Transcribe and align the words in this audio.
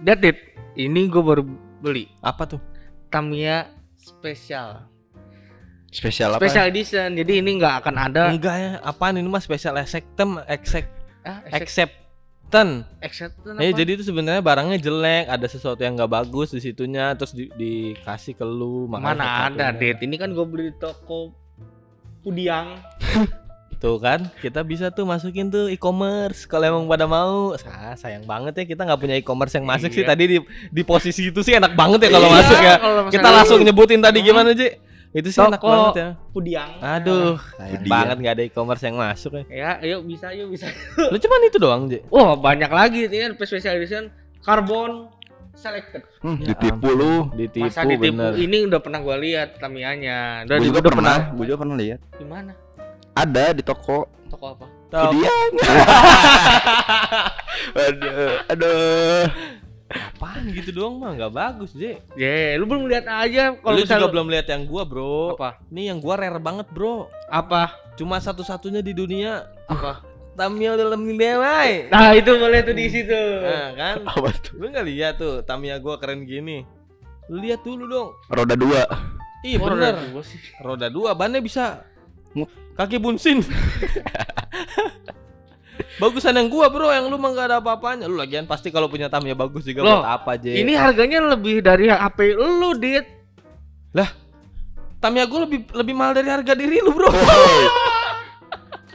Lihat 0.00 0.18
dit, 0.18 0.36
ini 0.76 1.06
gue 1.06 1.20
baru 1.20 1.42
beli 1.78 2.08
Apa 2.20 2.44
tuh? 2.46 2.60
Tamiya 3.08 3.68
spesial, 3.96 4.86
Spesial 5.90 6.30
apa? 6.30 6.40
special 6.40 6.70
edition. 6.70 7.08
Jadi 7.12 7.42
ini 7.42 7.58
nggak 7.58 7.82
akan 7.82 7.94
ada. 7.98 8.30
Enggak 8.30 8.54
ya, 8.54 8.70
apaan 8.80 9.18
ini 9.18 9.26
mah 9.26 9.42
special 9.42 9.74
acceptem, 9.74 10.38
accept, 10.40 10.86
Ah, 11.20 11.42
acceptance. 11.44 12.86
acceptance 13.02 13.58
Eh 13.58 13.68
apa? 13.68 13.76
jadi 13.76 13.90
itu 13.92 14.06
sebenarnya 14.06 14.38
barangnya 14.40 14.78
jelek, 14.78 15.26
ada 15.26 15.44
sesuatu 15.44 15.82
yang 15.82 15.98
nggak 15.98 16.08
bagus 16.08 16.50
di 16.50 16.62
situnya, 16.62 17.12
terus 17.12 17.34
di- 17.34 17.50
dikasih 17.50 18.34
ke 18.34 18.42
lu. 18.42 18.86
mana 18.86 19.10
ada 19.50 19.68
dit? 19.70 19.98
Ini 19.98 20.14
kan 20.14 20.30
gue 20.30 20.46
beli 20.46 20.70
di 20.70 20.74
toko 20.76 21.34
Pudiang. 22.22 22.78
Tuh 23.80 23.96
kan, 23.96 24.28
kita 24.36 24.60
bisa 24.60 24.92
tuh 24.92 25.02
masukin 25.02 25.48
tuh 25.48 25.66
e-commerce 25.66 26.44
kalau 26.44 26.68
emang 26.68 26.84
pada 26.84 27.04
mau. 27.04 27.56
Sa- 27.56 27.96
sayang 27.96 28.22
banget 28.22 28.52
ya 28.54 28.64
kita 28.66 28.84
nggak 28.84 29.00
punya 29.00 29.16
e-commerce 29.16 29.56
yang 29.56 29.64
masuk 29.64 29.88
sih 29.88 30.04
Iya. 30.04 30.12
tadi 30.12 30.24
di 30.26 30.36
di 30.68 30.82
posisi 30.82 31.24
itu 31.24 31.40
sih 31.40 31.56
enak 31.56 31.72
banget 31.72 32.04
ya 32.04 32.10
kalau 32.12 32.28
Iya, 32.28 32.36
masuk 32.36 32.58
ya. 32.58 32.74
kalau 32.76 33.02
Kita 33.08 33.28
langsung 33.30 33.58
nyebutin 33.58 33.98
tadi 33.98 34.20
Hmm. 34.20 34.26
gimana 34.26 34.52
Ji? 34.52 34.68
Itu 35.10 35.26
sih 35.26 35.40
enak 35.40 35.56
Toko 35.56 35.66
banget 35.66 35.96
ya. 35.96 36.08
Pudiang. 36.30 36.70
Aduh, 36.78 37.40
sayang 37.56 37.80
Dia. 37.80 37.88
banget 37.90 38.16
nggak 38.20 38.34
ada 38.36 38.44
e-commerce 38.44 38.84
yang 38.84 38.94
masuk 38.94 39.32
ya. 39.34 39.44
Ya, 39.48 39.70
ayo 39.80 40.04
bisa, 40.04 40.28
yuk 40.30 40.52
bisa. 40.52 40.68
Lu 41.00 41.16
cuman 41.16 41.40
itu 41.42 41.56
doang, 41.58 41.82
Ji. 41.88 41.98
Wah 42.06 42.36
banyak 42.36 42.68
lagi 42.70 43.08
ini 43.08 43.16
kan 43.18 43.32
special 43.40 43.74
edition 43.74 44.12
carbon 44.38 45.08
selected. 45.52 46.04
Hmm, 46.20 46.36
Ya 46.38 46.52
ditipu 46.52 46.88
lu. 46.90 47.32
Ditipu 47.32 47.64
Masa 47.66 47.82
ditipu 47.82 48.12
bener. 48.12 48.32
ini 48.34 48.56
udah 48.62 48.78
pernah 48.78 48.96
gua 48.98 49.16
lihat 49.16 49.56
Tamianya. 49.56 50.44
Dan 50.44 50.56
Gue 50.58 50.68
juga 50.68 50.84
udah 50.84 50.92
pernah, 50.94 51.16
gue 51.30 51.44
juga 51.44 51.58
pernah 51.58 51.76
lihat. 51.76 52.00
Di 52.12 52.24
mana? 52.24 52.52
Ada 53.14 53.56
di 53.56 53.62
toko. 53.64 54.06
Toko 54.30 54.46
apa? 54.54 54.66
Tahu. 54.90 55.10
Pudiang. 55.14 55.52
aduh, 57.88 58.34
aduh. 58.46 59.24
Apaan 59.90 60.54
gitu 60.54 60.70
doang 60.70 61.02
mah 61.02 61.18
nggak 61.18 61.34
bagus, 61.34 61.74
Ji. 61.74 61.98
Ya, 62.14 62.54
lu 62.54 62.70
belum 62.70 62.86
lihat 62.86 63.10
aja 63.10 63.58
kalau 63.58 63.74
Lu 63.74 63.82
juga 63.82 64.06
belum 64.06 64.30
lihat 64.30 64.46
yang 64.46 64.62
gua, 64.70 64.86
Bro. 64.86 65.34
apa? 65.34 65.58
Nih 65.74 65.90
yang 65.90 65.98
gua 65.98 66.14
rare 66.14 66.38
banget, 66.38 66.70
Bro. 66.70 67.10
Apa? 67.26 67.74
Cuma 67.98 68.22
satu-satunya 68.22 68.86
di 68.86 68.94
dunia 68.94 69.50
Apa? 69.66 70.06
Tamiya 70.38 70.78
dalam 70.78 71.02
Dewai. 71.04 71.90
Nah, 71.90 72.14
itu 72.14 72.30
boleh 72.38 72.62
tuh 72.62 72.72
di 72.72 72.86
situ. 72.86 73.18
Nah, 73.42 73.74
kan? 73.74 73.94
Apa 74.06 74.30
tuh? 74.38 74.62
Lu 74.62 74.70
nggak 74.70 74.86
lihat 74.86 75.14
tuh 75.18 75.42
Tamiya 75.42 75.82
gua 75.82 75.98
keren 75.98 76.22
gini. 76.22 76.62
Lu 77.26 77.42
lihat 77.42 77.66
dulu 77.66 77.82
dong. 77.90 78.08
Roda 78.30 78.54
dua. 78.54 78.86
Iya 79.42 79.58
Oh, 79.58 79.74
bener. 79.74 79.98
roda 79.98 80.06
dua 80.06 80.22
sih. 80.22 80.38
Roda 80.62 80.86
dua, 80.86 81.10
bannya 81.18 81.42
bisa. 81.42 81.82
Kaki 82.78 82.96
bunsin. 83.00 83.44
Bagusan 86.00 86.32
yang 86.32 86.48
gua 86.48 86.72
bro, 86.72 86.88
yang 86.88 87.12
lu 87.12 87.20
mah 87.20 87.28
gak 87.36 87.46
ada 87.52 87.56
apa-apanya. 87.60 88.08
Lu 88.08 88.16
lagian 88.16 88.48
pasti 88.48 88.72
kalau 88.72 88.88
punya 88.88 89.12
Tamiya 89.12 89.36
bagus 89.36 89.68
juga 89.68 89.84
Loh, 89.84 90.00
buat 90.00 90.08
apa 90.08 90.40
aja. 90.40 90.48
Ini 90.48 90.72
harganya 90.72 91.20
lebih 91.36 91.60
dari 91.60 91.92
HP 91.92 92.36
lu, 92.40 92.72
Dit. 92.80 93.04
Tamiya 95.00 95.24
gua 95.24 95.48
lebih 95.48 95.64
lebih 95.72 95.94
mahal 95.96 96.12
dari 96.12 96.28
harga 96.28 96.52
diri 96.52 96.80
lu 96.84 96.92
bro. 96.92 97.08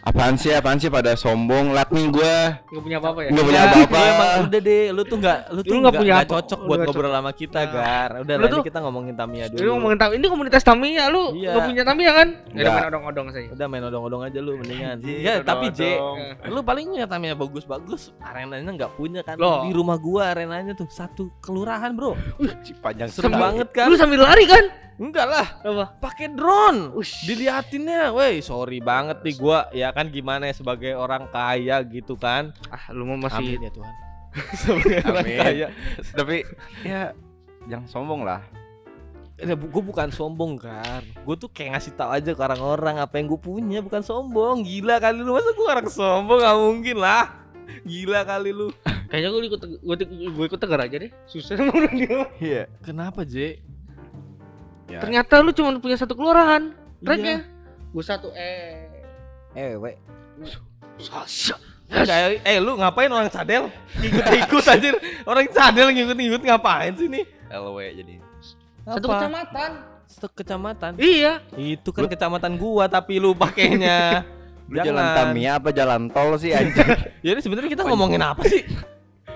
Apaan 0.05 0.37
sih, 0.37 0.53
apaan 0.53 0.77
sih 0.77 0.85
pada 0.85 1.17
sombong. 1.17 1.73
Lat 1.73 1.89
nih 1.89 2.05
gua. 2.07 2.61
Enggak 2.69 2.83
punya 2.85 2.97
apa-apa 3.01 3.19
ya? 3.25 3.29
Nggak 3.33 3.45
punya 3.49 3.57
Ya, 3.57 3.65
apa-apa. 3.65 3.97
lu 3.97 4.05
emang 4.05 4.37
udah 4.45 4.61
deh, 4.61 4.85
lu 4.93 5.01
tuh 5.01 5.17
nggak 5.17 5.37
lu 5.49 5.59
tuh 5.59 5.65
Lu 5.65 5.73
nggak 5.73 5.81
nggak 5.81 5.93
punya 5.97 6.13
nggak 6.13 6.21
apa- 6.21 6.33
cocok 6.37 6.59
lu 6.61 6.67
buat 6.69 6.77
nggak 6.77 6.87
ngobrol 6.93 7.13
sama 7.17 7.31
kita, 7.33 7.59
Nah. 7.59 7.71
Gar. 7.73 8.09
Udah 8.21 8.35
Lu 8.37 8.43
lah, 8.45 8.51
tuh- 8.53 8.65
kita 8.69 8.79
ngomongin 8.85 9.13
Tamiya 9.17 9.45
dulu. 9.49 9.57
Ini 9.57 9.69
ngomongin 9.73 9.97
Tamiya, 9.97 10.15
ini 10.15 10.27
komunitas 10.29 10.61
Tamiya 10.61 11.03
lu 11.09 11.23
Iya. 11.33 11.49
enggak 11.49 11.65
punya 11.65 11.83
Tamiya 11.83 12.11
kan? 12.13 12.27
Nggak. 12.53 12.69
main 12.69 12.87
odong-odong 12.87 13.27
saja. 13.33 13.47
Udah 13.49 13.65
main 13.65 13.83
odong-odong 13.83 14.21
aja 14.21 14.39
lu 14.39 14.51
mendingan. 14.61 14.95
Ya, 15.01 15.33
tapi 15.41 15.65
J, 15.73 15.81
lu 16.45 16.59
paling 16.61 16.85
punya 16.85 17.07
Tamiya 17.09 17.33
bagus-bagus, 17.33 18.01
arenanya 18.21 18.71
nggak 18.77 18.91
punya 18.93 19.25
kan. 19.25 19.41
Loh. 19.41 19.65
Di 19.65 19.73
rumah 19.73 19.97
gua 19.97 20.37
arenanya 20.37 20.77
tuh 20.77 20.85
satu 20.85 21.33
kelurahan, 21.41 21.89
Bro. 21.91 22.13
Panjang 22.77 23.09
banget 23.33 23.67
kan? 23.73 23.89
Lu 23.89 23.97
sambil 23.97 24.21
lari 24.21 24.45
kan? 24.45 24.84
Enggak 24.95 25.27
lah, 25.27 25.47
Apa? 25.59 25.85
pakai 25.99 26.31
drone. 26.31 26.95
Ush. 26.95 27.27
Diliatinnya, 27.27 28.15
woi, 28.15 28.39
sorry 28.39 28.79
banget 28.79 29.19
nih 29.27 29.35
gua 29.35 29.67
ya 29.75 29.91
kan 29.91 30.07
gimana 30.07 30.47
ya 30.47 30.55
sebagai 30.55 30.95
orang 30.95 31.27
kaya 31.27 31.83
gitu 31.83 32.15
kan. 32.15 32.55
Ah, 32.71 32.91
lu 32.95 33.03
mau 33.03 33.19
masih 33.19 33.59
Amin 33.59 33.67
ya 33.67 33.71
Tuhan. 33.75 33.93
sebagai 34.63 34.97
orang 35.03 35.25
Amin. 35.27 35.39
kaya. 35.43 35.67
Tapi 36.15 36.37
ya 36.87 37.11
jangan 37.67 37.87
sombong 37.91 38.23
lah. 38.23 38.39
Ya, 39.35 39.51
gue 39.51 39.83
bukan 39.83 40.15
sombong 40.15 40.55
kan 40.55 41.03
Gue 41.27 41.35
tuh 41.35 41.51
kayak 41.51 41.75
ngasih 41.75 41.99
tahu 41.99 42.07
aja 42.07 42.31
ke 42.31 42.39
orang-orang 42.39 43.03
Apa 43.03 43.19
yang 43.19 43.27
gue 43.27 43.35
punya 43.35 43.83
bukan 43.83 43.99
sombong 43.99 44.63
Gila 44.63 44.95
kali 45.03 45.19
lu 45.19 45.35
Masa 45.35 45.51
gue 45.51 45.67
orang 45.67 45.91
sombong 45.91 46.39
Gak 46.39 46.55
mungkin 46.55 47.03
lah 47.03 47.43
Gila 47.83 48.23
kali 48.23 48.55
lu 48.55 48.71
kayaknya 49.09 49.29
gue 49.31 49.41
ikut 49.47 49.61
gue, 49.79 49.95
gue 50.33 50.45
ikut 50.49 50.59
tegar 50.59 50.81
aja 50.83 50.97
deh. 50.99 51.11
Susah 51.29 51.55
ngomong 51.59 51.93
dia. 51.95 52.27
Iya. 52.41 52.63
Kenapa 52.83 53.23
J? 53.23 53.61
Ya. 54.85 55.01
Ternyata 55.01 55.41
lu 55.41 55.51
cuma 55.51 55.73
punya 55.81 55.97
satu 55.97 56.13
kelurahan. 56.13 56.71
Iya. 56.71 57.03
Tracknya. 57.05 57.37
Gue 57.93 58.03
satu 58.03 58.27
eh. 58.35 58.91
Ewe 59.55 59.95
Sasa. 60.99 61.55
Enggak, 61.85 62.41
eh 62.41 62.57
lu 62.57 62.75
ngapain 62.81 63.07
orang 63.13 63.29
cadel? 63.29 63.69
Ikut-ikut 64.01 64.65
anjir 64.65 64.97
Orang 65.21 65.45
cadel 65.53 65.93
ngikut-ngikut 65.93 66.41
ngapain 66.41 66.91
sih 66.97 67.05
nih? 67.05 67.23
LW 67.53 67.77
jadi. 68.03 68.13
Satu 68.85 69.05
Apa? 69.09 69.13
kecamatan. 69.21 69.71
Satu 70.05 70.27
kecamatan 70.33 70.91
Iya. 70.97 71.45
Itu 71.55 71.93
kan 71.93 72.09
kecamatan 72.09 72.57
gua 72.57 72.89
tapi 72.89 73.21
lu 73.21 73.37
pakainya 73.37 74.25
Lu 74.69 74.81
jalan 74.81 75.05
Tamiya 75.13 75.61
apa 75.61 75.69
jalan 75.69 76.09
tol 76.09 76.41
sih 76.41 76.49
anjir? 76.49 76.85
Jadi 77.25 77.39
sebenarnya 77.45 77.69
kita 77.69 77.83
ngomongin 77.85 78.21
apa 78.25 78.41
sih? 78.49 78.65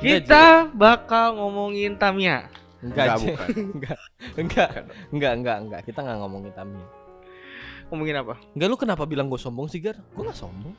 Kita 0.01 0.73
bakal 0.73 1.38
ngomongin 1.38 1.93
Tamiya. 2.01 2.49
Enggak, 2.85 3.06
Enggak, 3.06 3.17
bukan. 3.19 3.47
enggak, 3.75 4.00
enggak, 4.40 4.69
enggak, 5.12 5.31
enggak, 5.35 5.57
enggak. 5.59 5.81
Kita 5.84 6.00
nggak 6.00 6.17
ngomongin 6.23 6.51
Tamiya. 6.56 6.88
Ngomongin 7.91 8.16
apa? 8.23 8.34
Enggak, 8.56 8.67
lu 8.72 8.78
kenapa 8.79 9.03
bilang 9.03 9.28
gue 9.28 9.35
sombong 9.35 9.67
sih, 9.67 9.84
Gar? 9.84 10.00
Gue 10.16 10.23
nggak 10.23 10.40
sombong. 10.40 10.75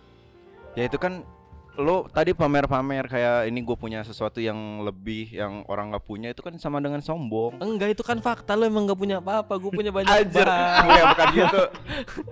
ya 0.78 0.86
itu 0.86 1.02
kan 1.02 1.26
lo 1.74 2.06
tadi 2.06 2.30
pamer-pamer 2.30 3.10
kayak 3.10 3.50
ini 3.50 3.58
gue 3.62 3.74
punya 3.74 4.06
sesuatu 4.06 4.38
yang 4.38 4.86
lebih 4.86 5.34
yang 5.34 5.66
orang 5.66 5.90
nggak 5.90 6.06
punya 6.06 6.30
itu 6.30 6.40
kan 6.40 6.54
sama 6.56 6.80
dengan 6.80 7.02
sombong. 7.02 7.58
Enggak, 7.60 7.92
itu 7.92 8.02
kan 8.06 8.22
fakta 8.22 8.56
lu 8.56 8.64
emang 8.64 8.88
nggak 8.88 9.00
punya 9.00 9.16
apa-apa. 9.20 9.58
Gue 9.60 9.70
punya 9.74 9.92
banyak 9.92 10.08
Anjir, 10.08 10.46
banget. 10.46 10.82
bukan 10.86 11.04
bukan 11.12 11.28
gitu. 11.42 11.62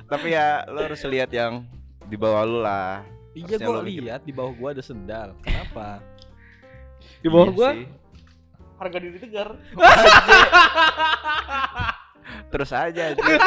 Tapi 0.08 0.26
ya 0.32 0.64
lo 0.64 0.80
harus 0.86 1.02
lihat 1.04 1.28
yang 1.28 1.66
di 2.08 2.16
bawah 2.16 2.42
lu 2.46 2.64
lah. 2.64 3.04
Iya, 3.36 3.60
gue 3.60 4.02
lihat 4.02 4.24
di 4.24 4.32
bawah 4.34 4.50
gua 4.50 4.68
ada 4.74 4.82
sendal. 4.82 5.36
Kenapa? 5.44 6.02
Di 7.22 7.28
bawah 7.30 7.46
Iya 7.46 7.54
gua 7.54 7.70
sih. 7.76 7.86
Harga 8.78 8.98
diri 8.98 9.18
tegar. 9.18 9.48
Terus 12.48 12.70
aja. 12.72 13.12
anjir. 13.12 13.40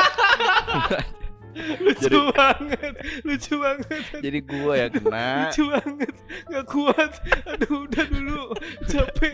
lucu 1.84 2.08
Jadi- 2.08 2.32
banget, 2.32 2.94
lucu 3.28 3.54
banget, 3.60 4.04
Jadi 4.24 4.40
gua 4.40 4.74
yang 4.80 4.92
kena. 4.94 5.28
lucu 5.44 5.62
banget. 5.68 6.16
Gak 6.48 6.66
kuat. 6.66 7.12
Aduh, 7.44 7.92
udah 7.92 8.06
dulu. 8.08 8.44
Capek. 8.88 9.34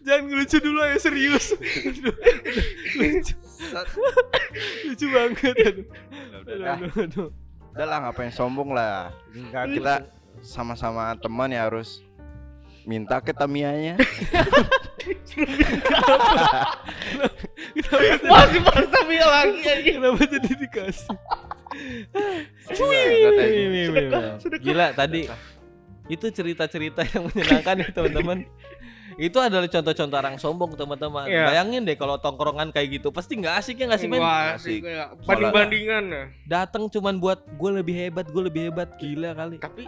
Jangan 0.00 0.22
ngelucu 0.26 0.56
dulu 0.58 0.80
ya 0.80 0.96
serius. 0.96 1.52
Aduh, 1.84 2.14
lucu. 2.96 3.34
lucu 4.88 5.06
banget. 5.12 5.54
Aduh. 5.60 5.86
Udah, 6.40 6.76
aduh. 6.88 7.28
Udah 7.70 7.86
lah 7.86 7.98
ngapain 8.00 8.32
sombong 8.32 8.72
lah. 8.72 9.12
Kita 9.68 10.08
sama-sama 10.40 11.12
teman 11.20 11.52
ya 11.52 11.68
harus 11.68 12.00
minta 12.88 13.20
ke 13.20 13.32
Tamiyanya. 13.32 13.96
Masih 18.24 18.60
pas 18.64 18.84
Tamiya 18.88 19.26
lagi 19.26 19.60
aja. 19.64 19.90
Kenapa 19.90 20.22
jadi 20.26 20.50
dikasih? 20.56 21.16
Gila 24.60 24.86
tadi 24.92 25.30
itu 26.10 26.26
cerita-cerita 26.26 27.06
yang 27.06 27.30
menyenangkan 27.30 27.86
ya 27.86 27.88
teman-teman. 27.94 28.38
Itu 29.20 29.36
adalah 29.36 29.68
contoh-contoh 29.68 30.16
orang 30.16 30.36
sombong 30.40 30.72
teman-teman. 30.74 31.28
Iya. 31.28 31.44
Bayangin 31.52 31.84
deh 31.84 31.94
kalau 31.94 32.16
tongkrongan 32.16 32.72
kayak 32.72 32.98
gitu, 32.98 33.12
pasti 33.12 33.36
nggak 33.36 33.54
asik 33.60 33.76
ya 33.78 33.84
nggak 33.90 34.00
sih 34.00 34.08
men? 34.08 34.22
Asik. 34.22 34.80
asik. 34.80 35.28
Banding-bandingan 35.28 36.04
ya. 36.08 36.24
Datang 36.48 36.88
cuman 36.88 37.20
buat 37.20 37.44
gue 37.44 37.70
lebih 37.84 37.94
hebat, 37.94 38.26
gue 38.26 38.42
lebih 38.48 38.72
hebat, 38.72 38.88
gila 38.96 39.36
kali. 39.36 39.60
Tapi 39.60 39.84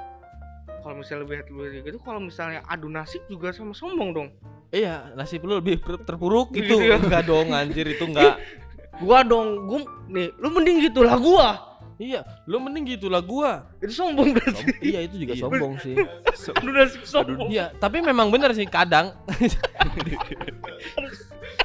kalau 0.83 0.99
misalnya 0.99 1.23
lebih 1.25 1.37
lebih 1.49 1.81
gitu, 1.87 1.99
kalau 2.03 2.19
misalnya 2.19 2.61
adu 2.67 2.87
nasib 2.87 3.23
juga 3.27 3.51
sama 3.51 3.73
sombong 3.73 4.11
dong. 4.11 4.29
Iya, 4.69 5.15
nasib 5.15 5.43
lu 5.43 5.57
lebih 5.57 5.79
ter- 5.79 6.03
terpuruk 6.03 6.51
Gitu 6.51 6.77
gitu. 6.77 6.77
ya. 6.83 6.99
Enggak 6.99 7.25
dong 7.25 7.51
anjir 7.51 7.87
itu 7.87 8.03
enggak. 8.03 8.37
Gua 9.01 9.25
dong, 9.25 9.65
gua 9.67 9.81
nih, 10.07 10.29
lu 10.37 10.53
mending 10.53 10.85
gitulah 10.85 11.17
gua. 11.17 11.49
iya, 11.97 12.21
lu 12.45 12.59
mending 12.59 12.85
gitulah 12.93 13.23
gua. 13.23 13.65
Itu 13.79 13.95
sombong 13.95 14.35
berarti. 14.35 14.59
Som- 14.59 14.83
iya 14.85 15.01
itu 15.01 15.17
juga 15.17 15.33
Iya. 15.33 15.43
sombong 15.47 15.73
sih. 15.79 15.95
Adu 16.61 16.71
nasib 16.71 17.03
sombong. 17.07 17.49
Iya, 17.49 17.73
tapi 17.79 18.03
memang 18.03 18.29
bener 18.29 18.53
sih 18.53 18.67
kadang. 18.67 19.17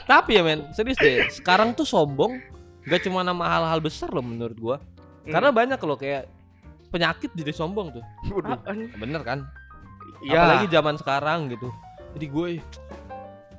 tapi 0.10 0.40
ya 0.40 0.44
men, 0.46 0.72
serius 0.72 0.98
deh. 0.98 1.28
Sekarang 1.30 1.74
tuh 1.74 1.84
sombong 1.84 2.40
gak 2.88 3.04
cuma 3.04 3.22
nama 3.22 3.44
hal-hal 3.50 3.80
besar 3.82 4.08
loh 4.10 4.24
menurut 4.24 4.58
gua. 4.58 4.78
Karena 5.28 5.52
banyak 5.52 5.80
loh 5.80 6.00
kayak 6.00 6.32
penyakit 6.98 7.30
jadi 7.38 7.54
sombong 7.54 7.94
tuh. 7.94 8.04
Waduh. 8.34 8.58
Bener 8.98 9.22
kan? 9.22 9.46
Iya. 10.26 10.42
Apalagi 10.42 10.68
zaman 10.74 10.96
sekarang 10.98 11.40
gitu. 11.54 11.70
Jadi 12.18 12.26
gue 12.26 12.48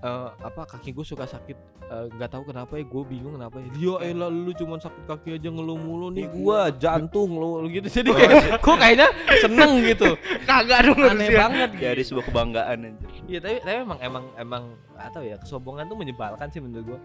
eh, 0.02 0.29
apa 0.43 0.62
kaki 0.67 0.90
gue 0.90 1.06
suka 1.06 1.26
sakit 1.31 1.55
eh, 1.88 2.06
nggak 2.19 2.31
tahu 2.35 2.50
kenapa 2.50 2.75
ya 2.75 2.85
gue 2.87 3.02
bingung 3.06 3.38
kenapa 3.38 3.62
ya 3.62 3.69
dia 3.75 3.94
elah 4.11 4.31
lu 4.31 4.50
cuma 4.55 4.79
sakit 4.82 5.05
kaki 5.06 5.38
aja 5.38 5.49
ngeluh 5.50 5.79
mulu 5.79 6.11
nih 6.11 6.26
gua 6.31 6.70
jantung 6.75 7.38
lu 7.38 7.67
gitu 7.70 7.87
jadi 7.87 8.11
kayak 8.11 8.43
gue 8.67 8.76
kayaknya 8.79 9.08
seneng 9.43 9.73
gitu 9.87 10.11
Kagak 10.49 10.90
dong 10.90 10.99
aneh 11.02 11.29
harusnya. 11.31 11.38
banget 11.38 11.70
Ya 11.79 11.88
ada 11.94 12.02
sebuah 12.02 12.25
kebanggaan 12.31 12.79
anjir. 12.88 13.08
Iya 13.29 13.38
tapi 13.44 13.56
tapi 13.62 13.76
emang 13.85 13.99
emang 14.00 14.25
emang 14.40 14.62
atau 14.96 15.20
ya 15.23 15.37
kesombongan 15.38 15.85
tuh 15.87 15.99
menyebalkan 16.00 16.49
sih 16.50 16.58
menurut 16.58 16.96
gua. 16.96 17.00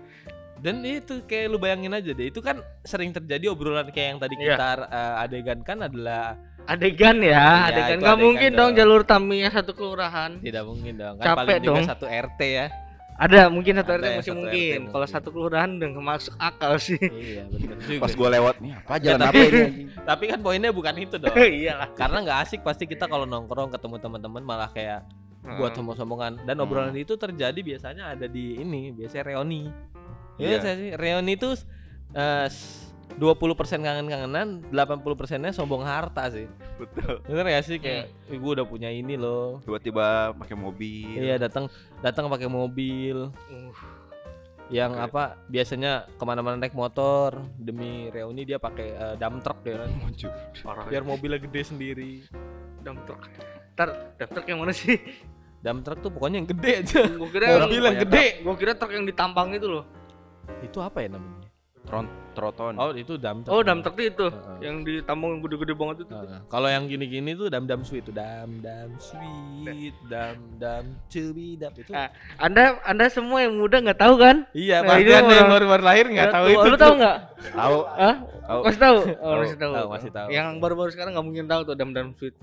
Dan 0.63 0.79
itu 0.81 1.19
kayak 1.21 1.45
lu 1.45 1.57
bayangin 1.57 1.91
aja 1.91 2.09
deh, 2.09 2.25
itu 2.25 2.39
kan 2.39 2.55
sering 2.81 3.11
terjadi 3.11 3.51
obrolan 3.51 3.91
kayak 3.91 4.07
yang 4.09 4.19
tadi 4.19 4.35
Iya. 4.37 4.45
kita 4.49 4.69
eh, 4.87 5.23
adegan 5.23 5.59
kan 5.61 5.77
adalah 5.83 6.39
Adegan 6.63 7.19
ya, 7.19 7.27
Iya, 7.27 7.43
adegan. 7.67 7.83
itu 7.91 7.99
Gak 7.99 8.07
adegan 8.07 8.23
mungkin 8.23 8.49
dong 8.49 8.59
dong. 8.63 8.77
jalur 8.79 9.01
Tamiya 9.03 9.49
satu 9.51 9.71
kelurahan. 9.73 10.31
tidak 10.39 10.63
mungkin 10.63 10.93
dong. 10.95 11.15
Kan 11.19 11.25
Capek 11.27 11.43
paling 11.43 11.59
juga 11.61 11.75
dong. 11.75 11.83
satu 11.85 12.05
RT 12.07 12.41
ya. 12.41 12.67
Ada 13.13 13.41
mungkin 13.45 13.73
satu 13.75 13.91
Ada 13.91 13.99
RT 13.99 14.07
masih 14.09 14.23
satu 14.25 14.39
mungkin. 14.39 14.79
RT 14.79 14.89
Kalau 14.89 15.07
satu 15.11 15.29
kelurahan 15.29 15.69
udah 15.69 15.87
nggak 15.91 16.05
masuk 16.07 16.33
akal 16.39 16.73
sih. 16.79 16.97
iya 17.03 17.43
benar 17.45 17.77
juga. 17.77 17.99
Pas 17.99 18.13
gua 18.15 18.29
lewat 18.31 18.55
nih 18.57 18.71
apa 18.73 18.93
jalan 18.97 19.11
Ya, 19.13 19.19
apa 19.19 19.27
tapi- 19.29 19.43
ini 19.43 19.59
anjing. 19.61 19.87
Tapi 20.09 20.23
kan 20.25 20.39
poinnya 20.39 20.71
bukan 20.71 20.95
itu 20.97 21.15
dong. 21.17 21.35
Iyalah. 21.59 21.89
Karena 21.91 22.17
nggak 22.21 22.39
asik 22.41 22.59
pasti 22.63 22.83
kita 22.85 23.05
kalau 23.05 23.25
nongkrong 23.25 23.69
ketemu 23.69 23.95
teman-teman 23.99 24.41
malah 24.41 24.69
kayak 24.69 25.03
buat 25.43 25.75
sombong-sombongan 25.75 26.39
dan 26.41 26.55
Hmm. 26.55 26.63
obrolan 26.63 26.95
itu 26.95 27.13
terjadi 27.13 27.59
biasanya 27.59 28.15
ada 28.15 28.25
di 28.25 28.55
ini 28.55 28.95
biasanya 28.95 29.23
reuni 29.29 29.67
Iya. 30.35 30.57
Saya 30.59 30.75
sih 30.75 30.89
reuni 30.93 31.33
itu 31.33 31.49
eh, 32.11 32.47
s- 32.47 32.81
20% 33.13 33.45
kangen-kangenan 33.77 34.65
80 34.67 34.73
persennya 35.13 35.51
sombong 35.51 35.81
harta 35.81 36.27
sih 36.27 36.49
Betul. 36.75 37.21
bener 37.23 37.45
ya 37.47 37.59
sih 37.61 37.77
kayak 37.77 38.09
"Ih, 38.25 38.37
gue 38.37 38.51
udah 38.51 38.65
punya 38.65 38.89
ini 38.89 39.13
loh 39.13 39.61
Tiba-tiba 39.61 40.33
pakai 40.33 40.55
mobil. 40.55 41.21
iya 41.21 41.37
datang 41.37 41.69
datang 42.01 42.25
pakai 42.25 42.47
mobil 42.47 43.29
Uh, 43.45 43.69
yang 44.71 44.95
Oke. 44.95 45.05
apa 45.05 45.23
biasanya 45.45 46.09
ke 46.09 46.23
mana-mana 46.23 46.57
naik 46.57 46.73
motor 46.73 47.37
demi 47.53 48.09
reuni 48.09 48.41
dia 48.43 48.57
pakai 48.57 48.87
eh, 48.89 49.15
dump 49.15 49.45
truck 49.45 49.61
dia 49.61 49.77
kan 49.77 49.91
biar 50.89 51.03
mobilnya 51.03 51.37
gede 51.39 51.61
sendiri 51.67 52.25
dump 52.79 53.05
truck. 53.05 53.21
Ntar 53.73 53.89
dump 54.17 54.31
truck 54.31 54.47
yang 54.47 54.57
mana 54.57 54.73
sih? 54.73 54.97
dump 55.59 55.79
truck 55.81 56.01
tuh 56.01 56.09
pokoknya 56.09 56.37
yang 56.37 56.49
gede 56.49 56.71
aja 56.77 56.99
Gua 57.13 57.29
kira 57.29 57.45
Mobil 57.61 57.79
yang 57.81 57.99
gede. 58.01 58.25
Gua 58.41 58.55
kira 58.57 58.73
truk 58.73 58.91
yang 58.91 59.05
ditampang 59.05 59.53
itu 59.53 59.69
loh. 59.69 59.85
Itu 60.61 60.77
apa 60.79 60.99
ya 60.99 61.09
namanya 61.11 61.47
Tron 61.83 62.07
troton. 62.31 62.79
oh 62.79 62.95
itu 62.95 63.19
truck 63.19 63.43
Oh, 63.51 63.59
dump 63.59 63.83
truck 63.83 63.99
itu 63.99 64.31
Heeh. 64.31 64.57
yang 64.63 64.87
ditampang 64.87 65.35
yang 65.35 65.41
gede-gede 65.43 65.73
banget 65.75 65.97
itu. 66.07 66.15
Heeh. 66.15 66.39
Kalau 66.47 66.71
yang 66.71 66.87
gini-gini 66.87 67.35
tuh 67.35 67.51
dam 67.51 67.67
dam 67.67 67.83
sweet 67.83 68.07
tuh 68.07 68.15
dam 68.15 68.63
dam 68.63 68.87
sweet 68.95 69.91
dam 70.07 70.39
dam 70.55 70.83
cubi 71.11 71.59
dam 71.59 71.75
itu. 71.75 71.91
Ah. 71.91 72.07
Anda 72.39 72.79
Anda 72.87 73.11
semua 73.11 73.43
yang 73.43 73.59
muda 73.59 73.83
nggak 73.83 73.99
tahu 73.99 74.15
kan? 74.15 74.47
Iya, 74.55 74.79
Nah, 74.79 74.95
pasti 74.95 75.03
itu 75.03 75.11
ada 75.11 75.19
yang 75.19 75.27
orang- 75.43 75.51
baru-baru 75.51 75.83
lahir 75.83 76.05
nggak 76.07 76.31
tahu 76.31 76.45
itu. 76.47 76.67
Lu 76.71 76.77
tahu 76.79 76.93
nggak? 76.95 77.17
Tahu. 77.51 77.77
Hah? 77.83 78.15
Tahu. 78.47 78.59
Masih 78.63 78.79
tahu? 78.79 78.97
Oh, 79.19 79.33
masih 79.35 79.57
tahu. 79.59 79.73
tahu, 79.75 79.87
masih 79.91 80.11
tahu. 80.15 80.27
Yang 80.31 80.47
baru-baru 80.63 80.89
sekarang 80.89 81.11
nggak 81.13 81.27
mungkin 81.27 81.45
tahu 81.51 81.61
tuh 81.67 81.75
dam 81.75 81.89
dam 81.91 82.07
sweet. 82.15 82.35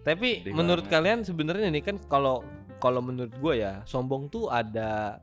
Tapi 0.00 0.28
Sedih 0.40 0.52
menurut 0.52 0.84
kalian 0.86 1.20
sebenarnya 1.20 1.68
nih 1.68 1.84
kan 1.84 1.96
kalau 2.02 2.40
kalau 2.76 3.00
menurut 3.00 3.32
gue 3.32 3.54
ya 3.56 3.84
sombong 3.84 4.28
tuh 4.28 4.48
ada 4.48 5.20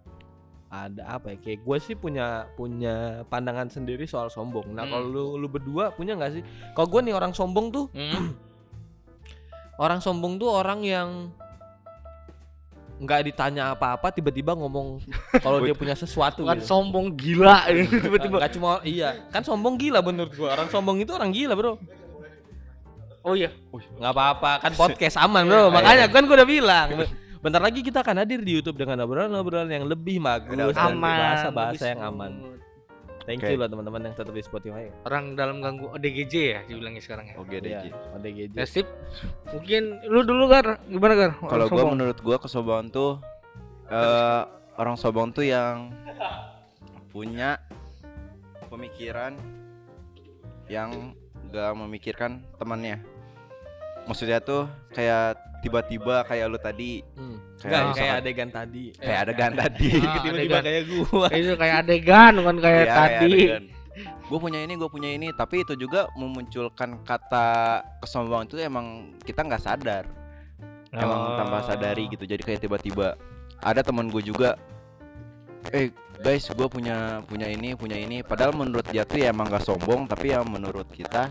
ada 0.71 1.03
apa 1.11 1.35
ya 1.35 1.37
kayak 1.37 1.59
gue 1.61 1.77
sih 1.77 1.93
punya 1.93 2.47
punya 2.55 2.95
pandangan 3.27 3.67
sendiri 3.67 4.03
soal 4.05 4.27
sombong. 4.27 4.71
Nah 4.71 4.81
Hmm. 4.81 4.91
kalau 4.93 5.05
lu 5.05 5.23
lu 5.35 5.47
berdua 5.47 5.91
punya 5.91 6.15
nggak 6.15 6.31
sih? 6.33 6.43
Kalau 6.71 6.87
gue 6.87 7.01
nih 7.03 7.13
orang 7.13 7.31
sombong 7.31 7.67
tuh 7.69 7.85
Hmm. 7.91 8.31
orang 9.77 9.99
sombong 9.99 10.39
tuh 10.39 10.47
orang 10.47 10.79
yang 10.79 11.09
nggak 12.97 13.21
ditanya 13.27 13.73
apa-apa 13.73 14.13
tiba-tiba 14.13 14.53
ngomong 14.53 15.01
kalau 15.41 15.57
dia 15.59 15.73
punya 15.73 15.91
sesuatu 15.91 16.45
Bukan 16.45 16.55
gitu. 16.55 16.69
sombong 16.69 17.07
gila 17.11 17.65
tiba-tiba. 17.67 18.37
Nggak 18.37 18.53
cuma 18.55 18.77
iya 18.85 19.25
kan 19.27 19.41
sombong 19.41 19.73
gila 19.75 19.99
menurut 19.99 20.31
gua 20.31 20.53
orang 20.53 20.69
sombong 20.69 21.01
itu 21.01 21.09
orang 21.09 21.33
gila 21.33 21.53
bro 21.53 21.75
Oh 23.21 23.33
iya. 23.33 23.49
nggak 23.73 24.13
apa-apa 24.13 24.51
kan 24.61 24.71
podcast 24.81 25.17
aman 25.17 25.45
bro 25.45 25.67
makanya 25.67 26.07
kan 26.07 26.23
gua 26.23 26.35
udah 26.39 26.47
bilang 26.47 26.87
bentar 27.41 27.61
lagi 27.61 27.81
kita 27.81 28.05
akan 28.05 28.21
hadir 28.21 28.39
di 28.45 28.61
YouTube 28.61 28.77
dengan 28.77 29.01
obrolan-obrolan 29.05 29.69
yang 29.69 29.85
lebih 29.89 30.21
bagus 30.21 30.53
dan 30.77 30.97
bahasa-bahasa 31.01 31.97
yang 31.97 32.01
aman 32.05 32.31
thank 33.25 33.41
Oke. 33.41 33.53
you 33.53 33.57
loh 33.57 33.69
teman-teman 33.69 34.09
yang 34.09 34.15
tetap 34.17 34.33
di 34.33 34.45
Spotify 34.45 34.89
Orang 35.05 35.33
dalam 35.33 35.61
ganggu 35.61 35.89
ODGJ 35.93 36.33
ya 36.37 36.59
dibilangnya 36.65 37.01
sekarang 37.01 37.25
ya. 37.29 37.35
Oke 37.37 37.61
Iya, 37.61 37.89
deh. 37.89 37.93
ODGJ 38.17 38.53
Ya 38.57 38.65
sip. 38.65 38.89
Mungkin 39.53 40.01
lu 40.09 40.25
dulu 40.25 40.49
Gar, 40.49 40.81
gimana 40.89 41.13
Gar? 41.13 41.31
Kalau 41.37 41.65
gua 41.69 41.85
menurut 41.93 42.17
gua 42.21 42.37
kesombongan 42.41 42.89
tuh 42.89 43.21
eh 43.93 44.41
orang 44.81 44.95
sombong 44.97 45.29
tuh 45.35 45.45
yang 45.45 45.93
punya 47.13 47.61
pemikiran 48.71 49.35
yang 50.71 51.13
gak 51.51 51.75
memikirkan 51.75 52.39
temannya. 52.55 53.03
Maksudnya 54.05 54.39
tuh 54.39 54.65
kayak 54.91 55.37
tiba-tiba 55.61 56.25
kayak 56.25 56.45
lu 56.49 56.57
tadi 56.57 57.05
hmm. 57.15 57.37
Kayak 57.61 57.69
Nggak, 57.69 57.93
kayak 57.93 58.15
adegan 58.17 58.49
tadi 58.49 58.83
kayak 58.97 59.19
adegan 59.21 59.51
tadi. 59.53 59.89
Ah, 60.01 60.17
tiba-tiba 60.19 60.57
adegan. 60.57 60.63
kayak 60.65 60.83
gua 60.89 61.27
itu 61.31 61.53
kayak 61.53 61.75
adegan 61.85 62.31
bukan 62.41 62.57
kayak 62.57 62.83
Iya, 62.83 62.95
tadi. 62.97 63.33
Gue 64.25 64.39
punya 64.39 64.63
ini, 64.63 64.79
gue 64.79 64.87
punya 64.87 65.11
ini, 65.11 65.27
tapi 65.35 65.67
itu 65.67 65.75
juga 65.75 66.07
memunculkan 66.15 67.03
kata 67.03 67.47
kesombongan 67.99 68.47
itu 68.47 68.55
emang 68.63 68.87
kita 69.19 69.43
nggak 69.43 69.59
sadar, 69.59 70.07
emang 70.89 71.19
Oh. 71.19 71.35
tanpa 71.35 71.67
sadari 71.67 72.07
gitu. 72.07 72.23
Jadi 72.23 72.39
kayak 72.39 72.63
tiba-tiba 72.63 73.19
ada 73.59 73.83
teman 73.83 74.07
gue 74.07 74.23
juga, 74.23 74.55
eh 75.75 75.91
guys, 76.17 76.47
gue 76.47 76.67
punya 76.71 77.19
punya 77.27 77.51
ini, 77.51 77.75
punya 77.75 77.99
ini. 77.99 78.23
Padahal 78.23 78.55
menurut 78.55 78.87
dia 78.87 79.03
tuh 79.03 79.19
ya 79.19 79.35
emang 79.35 79.51
gak 79.51 79.67
sombong, 79.67 80.07
tapi 80.07 80.31
ya 80.31 80.39
menurut 80.41 80.87
kita, 80.87 81.27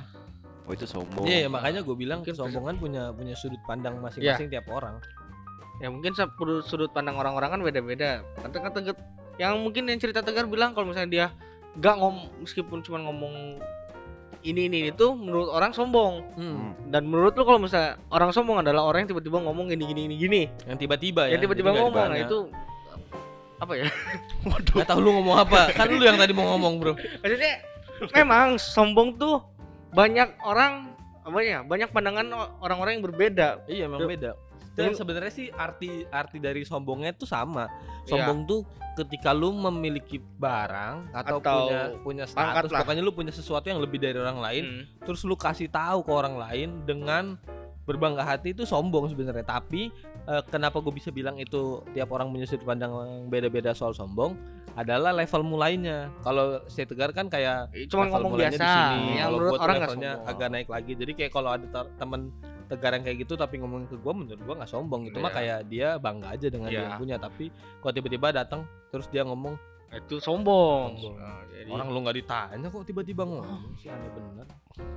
oh 0.71 0.75
itu 0.79 0.87
sombong. 0.87 1.27
Iya, 1.27 1.51
makanya 1.51 1.83
gue 1.83 1.97
bilang 1.99 2.23
kesombongan 2.23 2.79
punya 2.79 3.11
punya 3.11 3.35
sudut 3.35 3.59
pandang 3.67 3.99
masing-masing 3.99 4.47
tiap 4.47 4.71
orang. 4.71 5.03
Ya 5.83 5.91
mungkin 5.91 6.15
sudut 6.63 6.95
pandang 6.95 7.19
orang-orang 7.19 7.59
kan 7.59 7.61
beda-beda. 7.67 8.23
Kata 8.39 8.57
kata 8.63 8.79
Tegar- 8.79 9.03
yang 9.43 9.59
mungkin 9.59 9.91
yang 9.91 9.99
cerita 9.99 10.23
Tegar 10.23 10.47
bilang 10.47 10.71
kalau 10.79 10.87
misalnya 10.87 11.11
dia 11.11 11.27
nggak 11.75 11.95
ngom 11.99 12.17
meskipun 12.47 12.79
cuma 12.87 13.03
ngomong 13.03 13.59
ini 14.41 14.71
ini 14.71 14.79
itu 14.95 15.07
menurut 15.19 15.51
orang 15.51 15.75
sombong. 15.75 16.23
Hmm. 16.39 16.79
Dan 16.87 17.11
menurut 17.11 17.35
lu 17.35 17.43
kalau 17.43 17.59
misalnya 17.59 17.99
orang 18.15 18.31
sombong 18.31 18.63
adalah 18.63 18.87
orang 18.87 19.05
yang 19.05 19.11
tiba-tiba 19.17 19.43
ngomong 19.43 19.75
gini 19.75 19.85
gini 19.91 20.01
gini 20.07 20.15
gini. 20.17 20.43
Yang 20.71 20.79
tiba-tiba 20.87 21.23
ya. 21.27 21.35
yang 21.35 21.43
tiba-tiba 21.43 21.71
ngomong 21.75 22.07
nah 22.15 22.19
itu 22.21 22.39
apa 23.61 23.73
ya? 23.77 23.89
Waduh. 24.49 24.77
Gak 24.81 24.89
tau 24.89 25.01
lu 25.05 25.13
ngomong 25.21 25.37
apa 25.37 25.69
Kan 25.77 25.93
lu 25.93 26.01
yang 26.01 26.17
tadi 26.17 26.33
mau 26.33 26.49
ngomong 26.57 26.81
bro 26.81 26.93
Maksudnya 27.21 27.61
memang 28.17 28.57
sombong 28.57 29.21
tuh 29.21 29.45
banyak 29.93 30.29
orang 30.47 30.95
apa 31.21 31.39
ya? 31.45 31.61
Banyak 31.63 31.91
pandangan 31.93 32.27
orang-orang 32.63 32.99
yang 32.99 33.05
berbeda. 33.05 33.49
Iya 33.69 33.87
emang 33.87 34.07
Duh. 34.07 34.11
beda 34.11 34.33
Dan 34.79 34.97
sebenarnya 34.97 35.33
sih 35.35 35.47
arti 35.53 36.09
arti 36.09 36.41
dari 36.41 36.65
sombongnya 36.65 37.13
tuh 37.13 37.29
sama 37.29 37.69
Iya. 38.09 38.17
Sombong 38.17 38.49
tuh 38.49 38.61
ketika 38.97 39.31
lu 39.37 39.53
memiliki 39.53 40.17
barang 40.19 41.13
Atau, 41.13 41.39
Atau 41.39 41.59
punya 41.69 41.81
punya 42.01 42.25
status 42.25 42.73
lah. 42.73 42.81
Pokoknya 42.81 43.03
lu 43.05 43.13
punya 43.13 43.33
sesuatu 43.35 43.69
yang 43.69 43.79
lebih 43.79 44.01
dari 44.01 44.17
orang 44.17 44.41
lain 44.41 44.65
Hmm. 44.65 44.85
Terus 45.05 45.21
lu 45.29 45.37
kasih 45.37 45.69
tahu 45.69 46.01
ke 46.07 46.13
orang 46.13 46.37
lain 46.41 46.69
dengan 46.89 47.37
berbangga 47.89 48.23
hati 48.23 48.55
itu 48.55 48.63
sombong 48.63 49.11
sebenarnya 49.11 49.43
tapi 49.43 49.91
eh, 50.31 50.43
kenapa 50.47 50.79
gue 50.79 50.95
bisa 50.95 51.11
bilang 51.11 51.35
itu 51.43 51.83
tiap 51.91 52.15
orang 52.15 52.31
punya 52.31 52.47
sudut 52.47 52.63
pandang 52.63 52.95
yang 52.95 53.27
beda-beda 53.27 53.75
soal 53.75 53.91
sombong 53.91 54.39
adalah 54.73 55.11
level 55.11 55.43
mulainya 55.43 55.99
kalau 56.21 56.63
saya 56.67 56.85
tegar 56.85 57.11
kan 57.11 57.27
kayak 57.27 57.69
Cuma 57.87 58.07
level 58.07 58.15
ngomong 58.23 58.33
biasa. 58.37 58.55
di 58.55 58.67
sini. 58.67 59.03
Yang 59.13 59.25
Kalau 59.25 59.37
menurut 59.37 59.61
orang 59.61 59.77
levelnya 59.77 60.13
sombong. 60.15 60.31
agak 60.31 60.49
naik 60.49 60.69
lagi. 60.69 60.93
Jadi 60.95 61.13
kayak 61.15 61.33
kalau 61.33 61.51
ada 61.51 61.67
temen 61.93 62.21
tegar 62.67 62.91
yang 62.93 63.03
kayak 63.03 63.19
gitu 63.21 63.35
tapi 63.35 63.55
ngomong 63.57 63.83
ke 63.85 63.97
gua 63.97 64.15
menurut 64.15 64.41
gua 64.41 64.55
nggak 64.57 64.71
sombong. 64.71 65.01
Itu 65.05 65.19
mah 65.19 65.29
Iya. 65.29 65.37
kayak 65.37 65.59
dia 65.67 65.89
bangga 65.97 66.29
aja 66.31 66.47
dengan 66.47 66.69
dia 66.69 66.77
Iya. 66.77 66.87
yang 66.87 66.99
punya. 66.99 67.17
Tapi 67.17 67.45
kalau 67.79 67.93
tiba-tiba 67.93 68.27
datang 68.33 68.61
terus 68.89 69.07
dia 69.07 69.23
ngomong 69.23 69.55
itu 69.91 70.17
sombong. 70.17 70.95
Sombong. 70.95 71.19
Nah, 71.19 71.43
jadi 71.51 71.67
orang 71.69 71.87
lu 71.89 71.99
nggak 72.01 72.17
ditanya 72.17 72.67
kok 72.69 72.83
tiba-tiba 72.85 73.23
ngomong 73.25 73.75
sih 73.77 73.91
aneh 73.91 74.07
bener. 74.09 74.47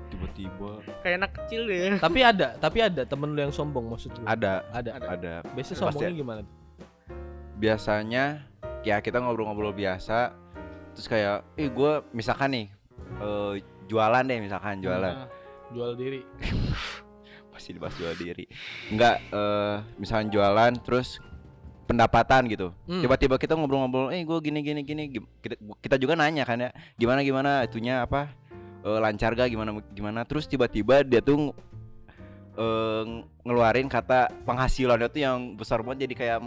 Tiba-tiba 0.07 0.69
kayak 1.01 1.15
anak 1.17 1.31
kecil 1.35 1.61
ya. 1.65 1.97
tapi 1.97 2.19
ada, 2.21 2.47
tapi 2.55 2.77
ada 2.79 3.01
temen 3.03 3.33
lu 3.33 3.41
yang 3.41 3.49
sombong 3.49 3.89
maksud 3.89 4.13
lu. 4.13 4.23
ada, 4.23 4.61
Ada. 4.69 4.91
ada. 5.01 5.33
Biasanya 5.49 5.57
Pasti 5.57 5.73
sombongnya 5.97 6.13
gimana? 6.13 6.41
biasanya 7.55 8.25
ya 8.83 8.99
kita 8.99 9.23
ngobrol-ngobrol 9.23 9.71
biasa. 9.73 10.35
Terus 10.93 11.07
kayak 11.09 11.37
eh 11.57 11.71
gue 11.71 11.91
misalkan 12.13 12.53
nih 12.53 12.67
eh, 13.17 13.53
jualan 13.89 14.23
deh 14.23 14.39
misalkan 14.43 14.83
jualan. 14.83 15.13
Nah, 15.25 15.29
Jual 15.73 15.97
diri. 15.97 16.21
pasti 17.53 17.73
dibahas 17.73 17.95
jual 17.97 18.13
diri. 18.13 18.45
Enggak 18.93 19.23
eh 19.31 19.75
misalkan 19.97 20.29
jualan 20.29 20.73
terus 20.83 21.17
pendapatan 21.83 22.47
gitu. 22.47 22.71
Hmm. 22.87 23.03
tiba-tiba 23.03 23.35
kita 23.35 23.57
ngobrol-ngobrol 23.57 24.13
eh 24.13 24.21
gue 24.21 24.37
gini 24.43 24.59
gini 24.61 24.81
gini. 24.85 25.03
Kita, 25.41 25.55
kita 25.81 25.95
juga 25.97 26.13
nanya 26.13 26.43
kan 26.45 26.59
ya 26.61 26.69
gimana 26.99 27.19
gimana 27.25 27.51
itunya 27.65 28.05
apa? 28.05 28.29
Eh, 28.83 28.99
lancar 28.99 29.31
gak? 29.33 29.47
Gimana 29.47 29.79
gimana? 29.95 30.27
Terus 30.27 30.45
tiba-tiba 30.45 31.01
dia 31.07 31.23
tuh 31.23 31.55
eh, 32.57 33.03
ngeluarin 33.47 33.87
kata 33.87 34.29
penghasilannya 34.43 35.07
tuh 35.09 35.21
yang 35.21 35.37
besar 35.55 35.79
banget 35.81 36.09
jadi 36.09 36.15
kayak 36.15 36.39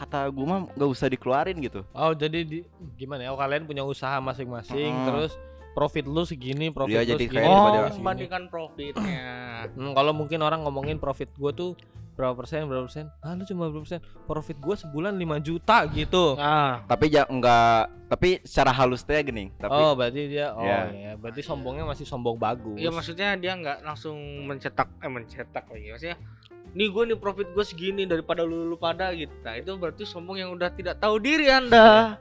kata 0.00 0.24
gue 0.26 0.42
mah 0.42 0.64
nggak 0.72 0.88
usah 0.88 1.06
dikeluarin 1.06 1.60
gitu 1.60 1.84
Oh 1.92 2.12
jadi 2.12 2.40
di, 2.40 2.64
gimana 2.96 3.28
ya? 3.28 3.30
Oh, 3.30 3.38
kalian 3.38 3.64
punya 3.64 3.84
usaha 3.84 4.16
masing-masing, 4.18 4.88
Hmm. 4.90 5.06
terus 5.06 5.32
profit 5.70 6.02
lu 6.02 6.24
segini, 6.24 6.72
profit 6.72 6.96
Dia 6.96 7.04
lu 7.04 7.10
jadi 7.12 7.24
segini. 7.26 7.44
Oh, 7.44 7.86
membandingkan 7.92 8.48
profitnya. 8.48 9.68
Hmm, 9.70 9.92
kalau 9.92 10.10
mungkin 10.10 10.40
orang 10.40 10.60
ngomongin 10.60 10.96
profit 10.96 11.28
gua 11.34 11.52
tuh 11.52 11.76
berapa 12.10 12.34
persen, 12.34 12.64
berapa 12.64 12.84
persen? 12.84 13.06
Ah 13.20 13.32
lu 13.32 13.44
cuma 13.44 13.68
berapa 13.68 13.80
persen? 13.80 14.00
Profit 14.26 14.56
gua 14.58 14.74
sebulan 14.74 15.14
5 15.14 15.38
juta 15.38 15.84
gitu. 15.86 16.34
Nah, 16.34 16.82
tapi 16.84 17.08
ja, 17.08 17.24
enggak 17.24 17.92
tapi 18.06 18.42
secara 18.42 18.74
halus 18.74 19.06
teh 19.06 19.14
gini 19.20 19.54
tapi 19.54 19.70
oh 19.70 19.94
berarti 19.94 20.26
dia, 20.26 20.50
oh 20.50 20.66
Ya. 20.66 20.90
ya, 20.90 21.12
berarti 21.14 21.40
sombongnya 21.40 21.86
masih 21.86 22.02
sombong 22.02 22.34
bagus. 22.34 22.74
Iya 22.74 22.90
maksudnya 22.90 23.38
dia 23.38 23.54
nggak 23.54 23.86
langsung 23.86 24.18
mencetak 24.44 24.90
eh 24.98 25.06
mencetak 25.06 25.64
lagi 25.64 25.86
maksudnya 25.88 26.18
nih 26.70 26.88
gue 26.88 27.02
nih 27.04 27.18
profit 27.18 27.48
gue 27.48 27.62
segini 27.62 28.02
daripada 28.04 28.40
lu, 28.40 28.64
lu 28.64 28.76
pada 28.76 29.10
gitu 29.10 29.32
nah, 29.40 29.54
itu 29.54 29.70
berarti 29.74 30.02
sombong 30.04 30.38
yang 30.38 30.50
udah 30.50 30.70
tidak 30.70 30.96
tahu 30.96 31.18
diri 31.18 31.48
anda 31.48 32.18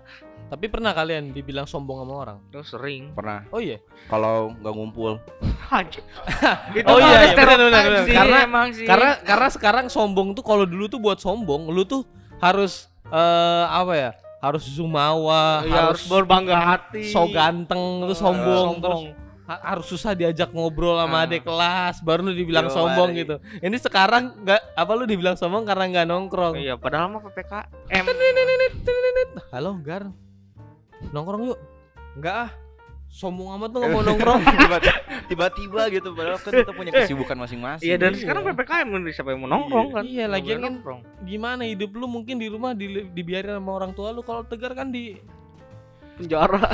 Tapi 0.50 0.66
pernah 0.66 0.90
kalian 0.92 1.30
dibilang 1.30 1.64
sombong 1.64 2.02
sama 2.02 2.14
orang? 2.20 2.38
itu 2.44 2.58
sering 2.66 3.14
pernah 3.14 3.46
Oh 3.50 3.62
iya. 3.62 3.78
kalau 4.08 4.50
nggak 4.52 4.74
ngumpul 4.74 5.22
itu 6.74 6.86
Oh 6.86 6.98
iya, 6.98 7.06
iya, 7.24 7.30
benar, 7.30 7.30
stereotype 7.30 7.62
benar, 7.62 7.84
benar. 7.86 8.04
sih, 8.04 8.16
Karena- 8.16 8.42
emang 8.42 8.68
sih 8.74 8.86
Karena 8.86 9.10
karena 9.22 9.48
sekarang 9.48 9.86
sombong 9.88 10.34
tuh 10.34 10.42
kalau 10.42 10.66
dulu 10.66 10.86
tuh 10.88 10.98
buat 10.98 11.18
sombong, 11.18 11.70
lu 11.70 11.86
tuh 11.86 12.02
harus 12.40 12.90
eh 13.06 13.66
apa 13.68 13.94
ya? 13.94 14.12
Harus 14.40 14.64
zumawa, 14.66 15.62
Ya, 15.62 15.86
harus 15.86 16.00
harus 16.00 16.04
berbangga 16.08 16.56
hati 16.56 17.12
so 17.12 17.28
ganteng 17.28 17.78
Eh, 18.00 18.02
terus 18.08 18.18
sombong, 18.18 18.80
terus 18.80 18.90
sombong. 18.90 19.04
ha- 19.06 19.29
harus 19.52 19.86
susah 19.88 20.14
diajak 20.14 20.50
ngobrol 20.50 20.94
sama 20.96 21.16
Ah. 21.16 21.26
adik 21.26 21.42
kelas 21.42 22.00
baru 22.00 22.22
lu 22.24 22.34
dibilang 22.34 22.66
Yo, 22.66 22.72
sombong 22.72 23.10
gitu. 23.16 23.36
Ini 23.58 23.74
sekarang 23.76 24.38
nggak 24.40 24.62
apa 24.74 24.92
lu 24.94 25.04
dibilang 25.04 25.34
sombong 25.34 25.64
karena 25.64 25.90
nggak 25.90 26.06
nongkrong. 26.06 26.54
iya 26.56 26.76
padahal 26.76 27.10
mah 27.10 27.22
ppkm 27.24 28.06
Halo 29.50 29.82
Gar, 29.82 30.14
nongkrong 31.10 31.44
yuk. 31.48 31.60
Enggak 32.14 32.36
ah, 32.40 32.52
sombong 33.08 33.50
amat 33.52 33.70
tuh 33.72 33.80
nggak 33.80 33.92
mau 33.92 34.04
nongkrong. 34.04 34.42
Tiba- 34.62 34.82
tiba-tiba 35.26 35.82
gitu 35.90 36.10
padahal 36.12 36.38
kan 36.38 36.54
kita 36.56 36.72
punya 36.72 36.92
kesibukan 36.92 37.38
masing-masing 37.40 37.86
iya 37.86 37.96
dan 37.96 38.14
Iya. 38.14 38.22
sekarang 38.24 38.42
ppkm 38.48 38.88
kan 38.88 39.02
siapa 39.10 39.30
yang 39.30 39.40
mau 39.40 39.50
nongkrong 39.50 39.88
kan 39.92 40.04
Iya, 40.04 40.26
Nggak 40.26 40.34
lagian 40.36 40.46
boleh 40.52 40.58
kan 40.60 40.72
nongkrong. 40.76 41.02
Gimana 41.24 41.62
hidup 41.64 41.90
lu 41.92 42.06
mungkin 42.06 42.38
di 42.38 42.48
rumah 42.48 42.74
di, 42.74 42.86
dibiarin 43.08 43.54
sama 43.56 43.72
orang 43.72 43.92
tua 43.94 44.10
lu 44.10 44.22
kalau 44.22 44.42
tegar 44.44 44.74
kan 44.74 44.90
di 44.90 45.18
penjara 46.18 46.60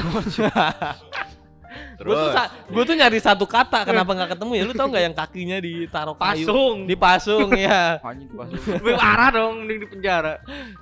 Gue 1.98 2.12
tuh, 2.12 2.32
gua 2.70 2.84
tuh 2.84 2.96
nyari 2.96 3.18
satu 3.18 3.46
kata 3.46 3.84
kenapa 3.84 4.12
nggak 4.12 4.30
ketemu 4.34 4.52
ya? 4.54 4.64
Lu 4.64 4.74
tau 4.74 4.88
nggak 4.88 5.04
yang 5.04 5.16
kakinya 5.16 5.58
ditaruh 5.58 6.14
kayu? 6.14 6.46
Pasung. 6.46 6.78
Dipasung 6.84 7.50
ya 7.54 7.98
anjing 8.06 8.30
lebih 8.75 8.96
parah 8.96 9.30
dong 9.32 9.64
mending 9.64 9.80
di 9.80 9.88
penjara. 9.88 10.34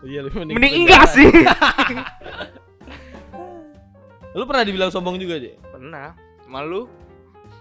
Iya 0.02 0.20
lu 0.22 0.30
mending 0.34 0.58
enggak 0.84 1.06
sih. 1.08 1.30
Lu 4.34 4.50
pernah 4.50 4.66
dibilang 4.66 4.90
sombong 4.90 5.16
juga 5.16 5.38
aja 5.38 5.54
pernah. 5.70 6.18
Malu. 6.46 6.90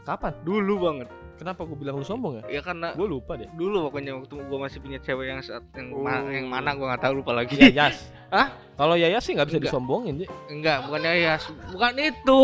Kapan? 0.03 0.33
Dulu 0.41 0.75
banget. 0.81 1.09
Kenapa 1.33 1.67
gue 1.67 1.75
bilang 1.75 1.99
lu 1.99 2.07
sombong 2.07 2.39
ya? 2.39 2.45
Ya 2.49 2.61
karena 2.63 2.95
gue 2.95 3.03
lupa 3.05 3.35
deh. 3.35 3.51
dulu 3.53 3.91
pokoknya 3.91 4.15
waktu 4.15 4.35
gua 4.47 4.59
masih 4.63 4.79
punya 4.79 4.97
cewek 4.97 5.27
yang 5.27 5.43
saat 5.43 5.67
yang, 5.75 5.91
ma- 5.91 6.23
Oh. 6.23 6.31
yang 6.31 6.47
mana 6.47 6.71
gua 6.73 6.95
nggak 6.95 7.03
tahu 7.03 7.15
lupa 7.19 7.35
lagi. 7.35 7.59
Yayas. 7.59 7.99
Hah? 8.35 8.49
kalau 8.73 8.97
Yayas 8.97 9.21
sih 9.21 9.35
nggak 9.35 9.45
bisa 9.45 9.59
Enggak. 9.59 9.69
disombongin 9.69 10.15
Ji. 10.17 10.27
enggak 10.49 10.89
bukannya 10.89 11.13
ya 11.21 11.35
bukan 11.69 11.93
itu 12.01 12.41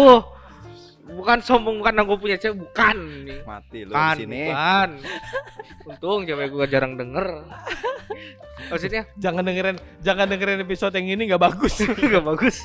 bukan 1.08 1.38
sombong 1.40 1.80
karena 1.80 2.02
gue 2.02 2.16
punya 2.16 2.36
cewek. 2.36 2.56
Bukan 2.60 2.96
nih 3.24 3.38
mati 3.42 3.78
lu 3.82 3.90
bukan 3.90 4.14
di 4.14 4.20
sini. 4.22 4.40
bukan. 4.46 4.88
Untung 5.86 6.20
cewek 6.22 6.48
gua 6.48 6.66
jarang 6.66 6.94
denger. 6.94 7.26
Maksudnya? 8.68 9.02
Jangan 9.16 9.42
dengerin 9.42 9.76
jangan 9.98 10.26
dengerin 10.26 10.60
episode 10.60 10.92
yang 10.92 11.08
ini 11.08 11.22
nggak 11.26 11.40
bagus. 11.40 11.80
Nggak 11.96 12.24
bagus. 12.26 12.56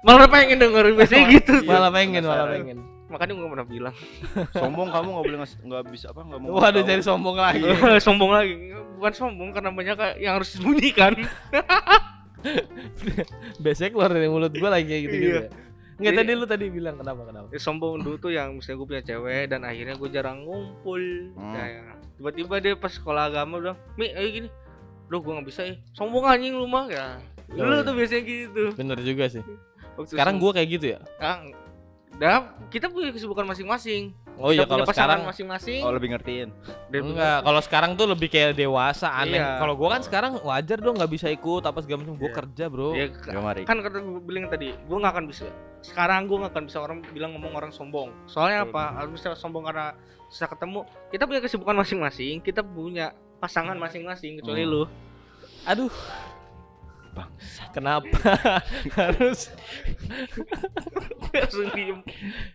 Malah 0.00 0.26
pengen 0.26 0.56
denger 0.56 0.96
biasanya 0.96 1.24
gitu. 1.30 1.60
malah 1.62 1.92
pengen 1.92 2.24
malah 2.24 2.48
pengen. 2.48 2.78
Makanya 3.06 3.32
gua 3.32 3.40
nggak 3.42 3.52
pernah 3.52 3.68
bilang. 3.68 3.94
Sombong 4.54 4.88
kamu 4.88 5.08
nggak 5.10 5.24
boleh 5.26 5.38
ngas- 5.38 5.60
nggak 5.60 5.82
bisa 5.92 6.06
apa 6.08 6.20
nggak 6.22 6.38
mau 6.40 6.56
waduh 6.56 6.80
jadi 6.80 7.02
sombong 7.02 7.36
lagi. 7.36 7.62
Sombong 8.06 8.30
lagi. 8.32 8.54
Bukan 8.96 9.12
sombong 9.12 9.50
karena 9.50 9.70
banyak 9.70 9.96
yang 10.18 10.40
harus 10.40 10.48
disembunyikan. 10.52 11.12
Biasanya 13.60 13.90
keluar 13.90 14.08
dari 14.08 14.28
mulut 14.28 14.48
gue 14.50 14.64
lagi 14.64 14.86
kayak 14.86 15.02
gitu 15.04 15.16
gitu 15.16 15.28
Iya. 15.36 15.42
Nggak 16.00 16.10
Jadi- 16.10 16.20
tadi 16.24 16.32
lu 16.32 16.46
tadi 16.46 16.66
bilang 16.66 16.96
kenapa 16.96 17.22
kenapa? 17.22 17.46
Ya, 17.48 17.60
sombong 17.60 18.00
dulu 18.00 18.16
tuh 18.16 18.32
yang 18.32 18.56
misalnya 18.56 18.76
gue 18.78 18.88
punya 18.88 19.02
cewek 19.04 19.44
dan 19.46 19.60
akhirnya 19.62 19.94
gue 19.94 20.08
jarang 20.08 20.38
ngumpul. 20.42 21.02
Hmm. 21.36 21.52
Ya, 21.52 21.64
ya. 21.68 21.82
tiba-tiba 22.16 22.54
dia 22.58 22.74
pas 22.74 22.88
sekolah 22.88 23.28
agama 23.28 23.60
bilang 23.60 23.76
mi 23.94 24.08
ayo 24.08 24.28
gini. 24.30 24.48
Loh 25.06 25.20
gue 25.20 25.32
gak 25.34 25.44
bisa 25.44 25.60
ya. 25.62 25.76
Sombong 25.92 26.24
anjing 26.24 26.52
lu 26.52 26.64
mah 26.64 26.86
ya 26.86 27.20
Oh, 27.50 27.56
dulu 27.58 27.74
iya. 27.74 27.84
tuh 27.84 27.94
biasanya 27.94 28.22
gitu. 28.22 28.62
Bener 28.72 28.98
juga 29.00 29.24
sih. 29.26 29.42
Waktu 29.94 30.10
sekarang 30.10 30.38
gue 30.38 30.50
kayak 30.54 30.68
gitu 30.70 30.86
ya? 30.94 31.00
Ah, 31.16 31.42
dah 32.14 32.48
kita 32.68 32.88
punya 32.88 33.10
kesibukan 33.10 33.44
masing-masing. 33.44 34.16
Oh 34.36 34.48
iya 34.48 34.64
Kita 34.64 34.72
kalau 34.72 34.86
sekarang 34.86 35.20
masing-masing. 35.26 35.80
Oh 35.82 35.92
lebih 35.92 36.12
ngertiin? 36.12 36.48
Enggak 36.90 37.44
kalau 37.44 37.60
sekarang 37.60 37.92
tuh 37.92 38.08
lebih 38.08 38.28
kayak 38.28 38.54
dewasa 38.54 39.12
aneh. 39.12 39.36
Iya. 39.36 39.60
kalau 39.60 39.76
gue 39.76 39.88
kan 39.90 40.00
sekarang 40.00 40.32
wajar 40.40 40.78
dong 40.78 40.96
nggak 40.96 41.12
bisa 41.12 41.28
ikut 41.28 41.60
apa 41.60 41.78
segala 41.80 42.00
macam. 42.00 42.16
Gue 42.16 42.28
Iya. 42.28 42.36
kerja 42.40 42.64
bro. 42.68 42.88
Ya, 42.96 43.06
ya 43.10 43.40
mari. 43.40 43.62
kan 43.64 43.76
kata 43.80 44.00
bilang 44.22 44.48
tadi 44.48 44.72
gue 44.72 44.96
nggak 44.96 45.12
akan 45.12 45.24
bisa 45.26 45.44
sekarang 45.80 46.24
gue 46.24 46.36
nggak 46.36 46.52
akan 46.52 46.64
bisa 46.64 46.78
orang 46.78 46.98
bilang 47.08 47.32
ngomong 47.32 47.52
orang 47.52 47.70
sombong. 47.70 48.12
Soalnya 48.24 48.64
Betul. 48.64 48.72
apa? 48.76 48.84
Harus 48.96 49.10
bisa 49.16 49.28
sombong 49.32 49.64
karena 49.64 49.96
susah 50.28 50.48
ketemu. 50.48 50.80
Kita 51.08 51.24
punya 51.24 51.40
kesibukan 51.40 51.74
masing-masing 51.74 52.38
kita 52.38 52.60
punya 52.60 53.10
pasangan 53.36 53.74
masing-masing 53.74 54.38
kecuali 54.38 54.62
Hmm. 54.62 54.70
lu. 54.70 54.82
Aduh. 55.64 55.92
Bangsat. 57.10 57.74
Kenapa? 57.74 58.06
Harus. 59.00 59.50
Langsung 61.30 61.66
diem. 61.74 61.98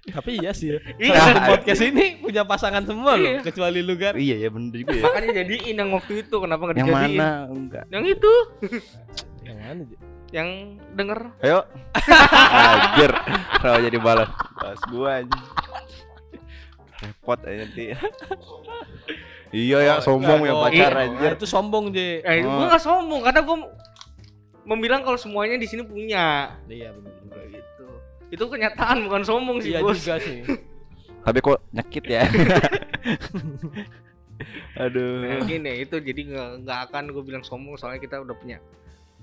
Tapi 0.07 0.31
iya 0.39 0.51
sih 0.51 0.71
ya. 0.71 0.79
Iya. 0.95 1.19
Podcast 1.51 1.83
ini 1.83 2.19
punya 2.19 2.47
pasangan 2.47 2.83
semua 2.83 3.19
loh 3.19 3.27
Iya. 3.27 3.39
kecuali 3.43 3.83
lu 3.83 3.95
Gar. 3.95 4.15
Iya 4.15 4.47
ya 4.47 4.49
bener 4.49 4.71
juga 4.73 4.95
ya. 4.95 5.03
Makanya 5.03 5.29
jadiin 5.43 5.75
yang 5.75 5.91
waktu 5.91 6.23
itu 6.23 6.35
kenapa 6.39 6.61
nggak 6.65 6.77
yang 6.79 6.87
dijadiin? 6.87 7.19
mana? 7.19 7.29
Enggak. 7.51 7.83
Yang 7.91 8.05
itu. 8.15 8.33
Yang 9.43 9.57
mana? 9.59 9.83
Yang 10.35 10.49
denger. 10.91 11.31
Ayo. 11.39 11.63
Anjir 12.59 13.11
kalau 13.57 13.79
jadi 13.79 13.97
balas? 13.97 14.27
Balas 14.59 14.81
gua 14.91 15.23
anjing. 15.23 15.43
Repot 16.99 17.39
aja 17.39 17.55
nanti. 17.63 17.83
Iya 19.55 19.77
ya 19.79 19.93
Oh, 19.99 20.03
sombong 20.03 20.43
ya 20.43 20.53
pacar 20.59 20.91
iya. 20.91 21.03
anjir. 21.07 21.31
Nah, 21.31 21.37
itu 21.39 21.47
sombong 21.47 21.85
Ji. 21.95 22.19
Eh 22.19 22.43
Oh. 22.43 22.59
gue 22.59 22.65
nggak 22.67 22.83
sombong 22.83 23.21
karena 23.23 23.39
gue 23.39 23.57
membilang 24.65 25.01
kalau 25.01 25.15
semuanya 25.15 25.55
di 25.55 25.63
sini 25.63 25.87
punya. 25.87 26.51
Iya 26.67 26.91
bener 26.91 27.13
juga. 27.23 27.39
Gitu. 27.47 27.85
Itu 28.27 28.43
kenyataan 28.45 29.07
bukan 29.07 29.23
sombong 29.23 29.63
sih 29.63 29.71
iya 29.71 29.79
bos. 29.79 29.95
juga 29.95 30.19
sih. 30.19 30.43
Tapi 31.23 31.39
kok 31.39 31.63
nyekit 31.71 32.05
ya? 32.05 32.27
Nah, 34.75 34.91
aduh 34.91 35.47
gini 35.47 35.79
itu 35.79 35.95
jadi 35.95 36.21
nggak 36.59 36.91
akan 36.91 37.07
gue 37.07 37.23
bilang 37.23 37.39
sombong 37.39 37.79
soalnya 37.79 38.03
kita 38.03 38.19
udah 38.19 38.35
punya 38.35 38.59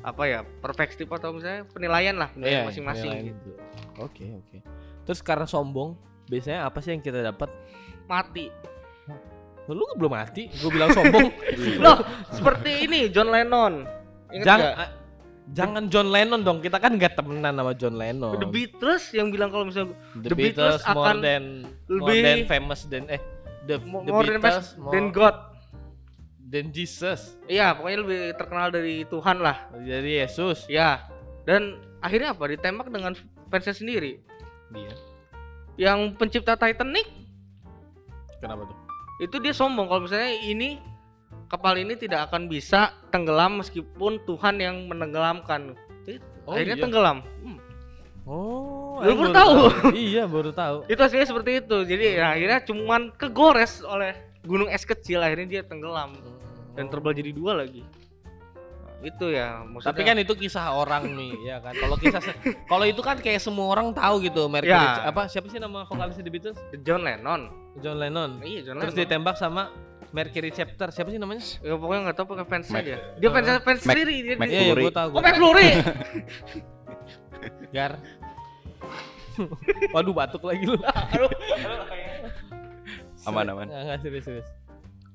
apa 0.02 0.22
ya 0.24 0.40
perspektif 0.58 1.06
atau 1.06 1.30
misalnya 1.30 1.62
penilaian 1.66 2.14
lah 2.14 2.28
penilaian 2.28 2.58
Iya, 2.58 2.68
masing-masing 2.68 3.08
penilaian 3.08 3.26
gitu. 3.28 3.48
itu. 3.48 3.52
Oke, 3.98 4.24
oke. 4.36 4.58
Terus 5.02 5.20
karena 5.20 5.46
sombong, 5.46 5.94
biasanya 6.26 6.66
apa 6.66 6.78
sih 6.78 6.90
yang 6.90 7.00
kita 7.00 7.22
dapat? 7.24 7.50
mati 8.04 8.50
Lu 9.64 9.86
belum 9.94 10.10
mati, 10.10 10.50
gue 10.50 10.68
bilang 10.68 10.90
sombong. 10.90 11.30
loh 11.84 12.02
seperti 12.28 12.82
ini 12.82 13.06
John 13.08 13.30
Lennon 13.30 13.86
Ingat 14.28 14.42
jangan 14.44 14.58
nggak? 14.60 14.74
ah, 14.76 14.90
jangan 15.48 15.82
John 15.86 16.08
Lennon 16.08 16.40
dong. 16.42 16.58
Kita 16.58 16.76
kan 16.76 16.98
gak 16.98 17.14
temenan 17.14 17.54
sama 17.54 17.72
John 17.72 17.94
Lennon. 17.94 18.36
The 18.36 18.48
Beatles 18.48 19.04
yang 19.12 19.30
bilang 19.30 19.48
kalau 19.48 19.64
misalnya 19.64 19.94
The 20.18 20.28
The 20.28 20.34
Beatles 20.34 20.76
Beatles 20.76 20.82
more 20.88 20.98
akan 20.98 21.16
than 21.20 21.42
more 21.62 21.94
lebih- 21.94 22.24
than 22.24 22.38
famous 22.44 22.80
than 22.84 23.02
eh 23.06 23.22
the, 23.62 23.76
mo- 23.78 24.02
the 24.02 24.10
more 24.10 24.24
than 24.24 24.34
Beatles 24.34 24.42
best 24.42 24.68
more 24.76 24.90
than 24.90 25.04
God 25.08 25.36
than 26.52 26.68
Jesus. 26.68 27.40
iya 27.48 27.72
pokoknya 27.72 27.98
lebih 28.04 28.20
terkenal 28.36 28.68
dari 28.68 29.08
Tuhan 29.08 29.40
lah. 29.40 29.72
Jadi 29.80 30.20
Yesus. 30.20 30.68
ya 30.68 31.08
dan 31.48 31.80
akhirnya 32.04 32.36
apa? 32.36 32.44
Ditembak 32.52 32.92
dengan 32.92 33.16
fansnya 33.48 33.72
sendiri. 33.72 34.20
Dia. 34.72 34.92
yang 35.80 36.12
pencipta 36.20 36.52
Titanic. 36.52 37.08
Kenapa 38.44 38.68
tuh? 38.68 38.76
itu 39.22 39.36
dia 39.38 39.54
sombong. 39.54 39.86
Kalau 39.86 40.02
misalnya 40.04 40.34
ini 40.42 40.82
kapal 41.46 41.78
ini 41.78 41.94
tidak 41.94 42.28
akan 42.28 42.50
bisa 42.50 42.90
tenggelam 43.14 43.62
meskipun 43.62 44.18
Tuhan 44.26 44.58
yang 44.58 44.76
menenggelamkan. 44.90 45.78
Oh, 46.42 46.58
akhirnya 46.58 46.74
iya. 46.74 46.82
tenggelam. 46.82 47.18
Hmm, 47.22 47.58
Oh, 48.22 49.02
aku 49.02 49.14
baru 49.18 49.34
tahu. 49.34 49.54
iya, 49.94 50.26
baru 50.26 50.50
tahu. 50.54 50.76
itu 50.92 50.98
aslinya 50.98 51.26
seperti 51.26 51.50
itu. 51.62 51.76
Jadi 51.86 52.18
ya, 52.18 52.34
akhirnya 52.34 52.58
cuman 52.66 53.14
kegores 53.14 53.82
oleh 53.86 54.14
gunung 54.46 54.66
es 54.70 54.82
kecil. 54.82 55.22
Akhirnya 55.22 55.58
dia 55.58 55.62
tenggelam 55.62 56.18
dan 56.72 56.84
terbal 56.86 57.12
jadi 57.12 57.30
dua 57.30 57.52
lagi 57.56 57.82
Nah, 57.82 59.02
itu 59.02 59.26
ya 59.28 59.60
maksudnya 59.60 59.88
Tapi 59.88 60.02
kan 60.04 60.14
itu 60.16 60.30
kisah 60.32 60.70
orang 60.70 61.10
nih, 61.10 61.34
ya 61.50 61.58
kan. 61.58 61.74
Kalau 61.74 61.96
kisah 61.96 62.22
kalau 62.64 62.84
itu 62.84 62.98
kan 62.98 63.16
kayak 63.16 63.38
semua 63.38 63.66
orang 63.68 63.90
tahu 63.90 64.22
gitu, 64.22 64.46
Mercury 64.46 64.70
Ya. 64.72 65.02
apa 65.04 65.26
siapa 65.26 65.46
sih 65.46 65.58
nama 65.58 65.82
vokalis 65.82 66.14
The 66.16 66.28
Beatles? 66.28 66.54
John 66.80 67.02
Lennon 67.02 67.50
John 67.78 67.96
Lennon. 67.96 68.38
iya 68.40 68.62
John 68.62 68.78
Terus 68.78 68.92
Lennon 68.92 69.02
ditembak 69.02 69.34
sama 69.34 69.74
Mercury 70.10 70.50
Chapter 70.50 70.88
siapa 70.88 71.08
sih 71.08 71.16
namanya 71.16 71.42
Ya 71.58 71.74
pokoknya 71.74 72.00
nggak 72.04 72.16
tahu 72.16 72.26
pakai 72.30 72.46
fansnya 72.46 72.74
Mac- 72.74 72.84
dia. 72.84 72.98
Dia 73.16 73.28
fans 73.28 73.48
fans 73.58 73.80
Mac- 73.80 73.80
sendiri 73.90 74.16
dia. 74.22 74.34
Mac 74.36 74.46
dia- 74.46 74.54
iya 74.54 74.70
iya 74.70 74.74
gue 74.78 74.92
tahu 74.94 75.08
Oh, 75.10 75.20
Mac 75.20 75.34
Flurry. 75.34 75.68
Gar 77.74 77.92
waduh 79.94 80.12
batuk 80.12 80.44
lagi 80.44 80.62
lu 80.62 80.76
Aman, 83.24 83.46
aman. 83.48 83.66
nggak 83.66 83.82
nggak 83.84 83.98
serius 83.98 84.24
serius 84.24 84.48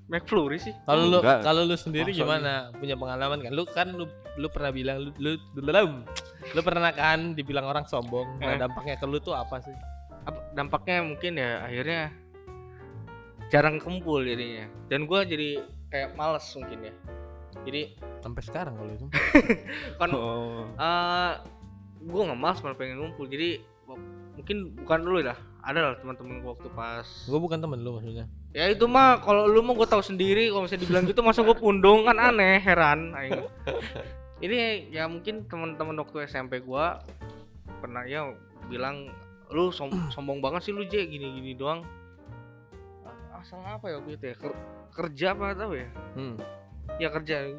Mac 0.07 0.23
Flurry 0.23 0.55
sih. 0.55 0.71
Kalau 0.87 1.03
lu 1.05 1.19
kalau 1.19 1.67
lu 1.67 1.75
sendiri 1.75 2.11
Masa 2.11 2.19
gimana? 2.23 2.51
Punya 2.71 2.95
pengalaman 2.95 3.43
kan? 3.43 3.51
Lu 3.51 3.63
kan 3.67 3.87
lu 3.91 4.07
lu 4.39 4.47
pernah 4.47 4.71
bilang 4.71 5.03
lu 5.03 5.11
lu 5.19 5.35
belum 5.53 6.07
lu 6.55 6.61
pernah 6.63 6.95
kan 6.95 7.35
dibilang 7.35 7.67
orang 7.67 7.83
sombong. 7.83 8.39
Nah, 8.39 8.55
Eh. 8.55 8.59
dampaknya 8.59 8.95
ke 8.95 9.03
lu 9.03 9.19
tuh 9.19 9.35
apa 9.35 9.59
sih? 9.59 9.75
Apa, 10.23 10.39
dampaknya 10.55 11.03
mungkin 11.03 11.35
ya 11.35 11.59
akhirnya 11.61 12.01
jarang 13.49 13.79
kumpul 13.79 14.23
jadinya. 14.23 14.67
Dan 14.87 15.07
gua 15.07 15.23
jadi 15.23 15.63
kayak 15.89 16.15
males 16.15 16.47
mungkin 16.55 16.87
ya. 16.87 16.93
Jadi 17.63 17.81
Sampai 18.23 18.43
sekarang 18.43 18.73
kalau 18.75 18.91
itu. 18.91 19.07
kan 19.99 20.09
Oh. 20.11 20.63
eh 20.71 21.33
gue 21.97 22.21
nggak 22.23 22.39
malas 22.39 22.59
malah 22.61 22.77
pengen 22.77 23.01
ngumpul 23.01 23.25
jadi 23.25 23.59
mungkin 24.37 24.77
bukan 24.77 24.99
dulu 25.01 25.19
dah 25.25 25.35
ada 25.65 25.79
lah 25.81 25.93
teman-teman 25.97 26.39
gua 26.39 26.53
waktu 26.55 26.69
pas 26.71 27.07
Gue 27.25 27.39
bukan 27.41 27.59
temen 27.59 27.81
lu 27.81 27.97
maksudnya. 27.97 28.25
Ya 28.57 28.73
itu 28.73 28.89
mah 28.89 29.21
kalau 29.21 29.45
lu 29.45 29.61
mau 29.61 29.77
gue 29.77 29.85
tahu 29.85 30.01
sendiri 30.01 30.49
kalau 30.49 30.65
misalnya 30.65 30.81
dibilang 30.81 31.05
gitu 31.05 31.21
masa 31.21 31.45
gue 31.45 31.53
pundung 31.53 32.09
kan 32.09 32.17
aneh 32.17 32.57
heran 32.57 33.13
aing. 33.13 33.45
ini 34.41 34.89
ya 34.89 35.05
mungkin 35.05 35.45
teman-teman 35.45 35.93
waktu 36.01 36.25
SMP 36.25 36.65
gua 36.65 37.05
pernah 37.77 38.01
ya 38.09 38.33
bilang 38.65 39.13
lu 39.53 39.69
som- 39.69 39.93
sombong 40.13 40.41
banget 40.41 40.65
sih 40.65 40.73
lu 40.73 40.89
J 40.89 41.05
gini-gini 41.05 41.53
doang. 41.53 41.85
Asal 43.37 43.61
apa 43.61 43.85
ya 43.93 44.01
waktu 44.01 44.17
itu 44.17 44.25
ya? 44.33 44.35
Ker- 44.41 44.61
kerja 44.97 45.27
apa 45.37 45.53
tahu 45.53 45.77
ya? 45.77 45.87
Hmm. 46.17 46.35
ya 46.97 47.13
kerja. 47.13 47.53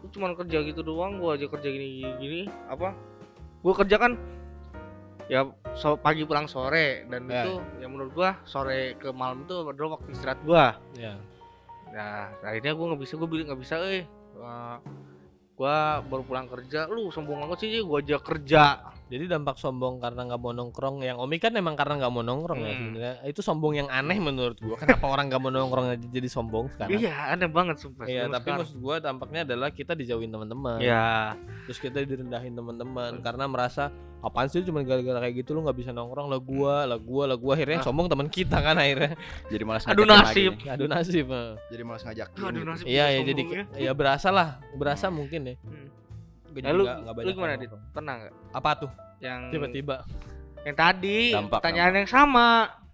Lu 0.00 0.08
cuman 0.08 0.32
kerja 0.32 0.64
gitu 0.64 0.80
doang 0.80 1.20
gua 1.20 1.36
aja 1.36 1.44
kerja 1.44 1.68
gini 1.68 2.00
gini, 2.00 2.10
gini 2.16 2.40
apa? 2.68 2.96
Gua 3.60 3.76
kerja 3.76 4.00
kan 4.00 4.16
ya 5.28 5.44
so, 5.78 5.94
pagi 5.94 6.26
pulang 6.26 6.44
sore 6.44 7.06
dan 7.06 7.24
Ya. 7.26 7.46
itu 7.46 7.54
ya 7.78 7.86
menurut 7.86 8.12
gua 8.12 8.30
sore 8.44 8.98
ke 8.98 9.08
malam 9.10 9.46
itu 9.46 9.54
adalah 9.62 9.96
waktu 9.96 10.10
istirahat 10.10 10.40
gua 10.42 10.74
Ya. 10.94 11.14
nah 11.88 12.34
akhirnya 12.42 12.74
gua 12.74 12.92
nggak 12.92 13.00
bisa 13.00 13.14
gua 13.14 13.28
bilang 13.30 13.46
nggak 13.48 13.60
bisa 13.62 13.74
eh 13.86 14.04
gua 15.54 15.76
baru 16.06 16.22
pulang 16.22 16.46
kerja 16.46 16.86
lu 16.86 17.10
sombong 17.10 17.46
banget 17.46 17.58
sih 17.62 17.82
gua 17.82 17.98
aja 17.98 18.16
kerja 18.18 18.62
Jadi 19.08 19.24
dampak 19.24 19.56
sombong 19.56 19.98
karena 19.98 20.20
nggak 20.22 20.36
mau 20.36 20.52
nongkrong 20.52 21.00
yang 21.00 21.16
Omi 21.16 21.36
kan 21.36 21.50
emang 21.52 21.74
karena 21.74 21.96
nggak 21.98 22.12
mau 22.12 22.20
nongkrong 22.20 22.60
ya 22.60 22.68
Hmm. 22.68 22.78
sebenarnya. 22.78 23.14
Itu 23.24 23.40
sombong 23.40 23.72
yang 23.74 23.88
aneh 23.88 24.18
menurut 24.18 24.56
gua. 24.58 24.76
Kenapa 24.76 25.04
orang 25.06 25.26
nggak 25.26 25.40
mau 25.40 25.48
nongkrong 25.50 25.86
aja 25.90 26.06
jadi 26.06 26.28
sombong 26.28 26.68
sekarang? 26.70 26.92
iya 26.94 27.14
aneh 27.30 27.48
banget 27.48 27.76
sumpah 27.78 28.04
Iya, 28.04 28.26
tapi 28.26 28.44
sekarang. 28.44 28.58
maksud 28.62 28.76
gua 28.78 28.94
dampaknya 28.98 29.40
adalah 29.44 29.68
kita 29.70 29.92
dijauhin 29.92 30.28
teman-teman. 30.28 30.76
ya 30.78 31.32
Terus 31.64 31.78
kita 31.78 31.98
direndahin 32.00 32.52
teman-teman 32.52 33.18
karena 33.18 33.44
merasa 33.44 33.88
apaan 34.18 34.46
sih 34.46 34.60
cuma 34.60 34.82
gara-gara 34.82 35.20
kayak 35.20 35.34
gitu 35.38 35.52
lu 35.52 35.62
nggak 35.62 35.78
bisa 35.78 35.90
nongkrong 35.90 36.26
lah 36.26 36.38
gua, 36.38 36.82
lah 36.84 36.98
gua, 36.98 37.24
lah 37.24 37.36
gua 37.36 37.54
akhirnya 37.54 37.78
Ah. 37.78 37.84
sombong 37.84 38.06
teman 38.06 38.26
kita 38.26 38.58
kan 38.58 38.74
akhirnya. 38.74 39.14
Jadi 39.46 39.62
malas 39.62 39.84
Aduh, 39.84 40.02
ngajakin 40.02 40.20
nasib. 40.26 40.52
lagi. 40.54 40.68
Aduh 40.68 40.86
nasib. 40.86 41.26
eh. 41.28 41.50
Jadi 41.68 41.82
malas 41.82 42.02
ngajakin. 42.02 42.38
aduh 42.38 42.50
gitu. 42.52 42.66
nasib 42.66 42.84
Iya 42.84 43.04
gua 43.04 43.08
ya 43.08 43.20
jadi 43.24 43.42
ya. 43.42 43.62
ya 43.80 43.92
berasa 43.94 44.28
lah, 44.28 44.48
berasa 44.74 45.06
mungkin 45.08 45.40
ya. 45.44 45.56
Hmm. 45.60 45.88
Gua 46.60 46.64
Ya, 46.64 46.66
jadi 46.66 46.74
lu, 46.74 46.84
nggak- 46.84 46.98
nggak 46.98 47.14
lu 47.14 47.18
banyak 47.18 47.34
gimana 47.34 47.52
dit 47.54 47.70
pernah 47.88 48.14
nggak 48.16 48.32
Apa 48.52 48.70
tuh? 48.76 48.90
yang 49.18 49.40
Tiba-tiba. 49.48 49.96
yang 50.60 50.74
tadi 50.74 51.20
Dampak, 51.30 51.58
pertanyaan 51.58 51.94
yang 51.96 52.08
sama 52.08 52.48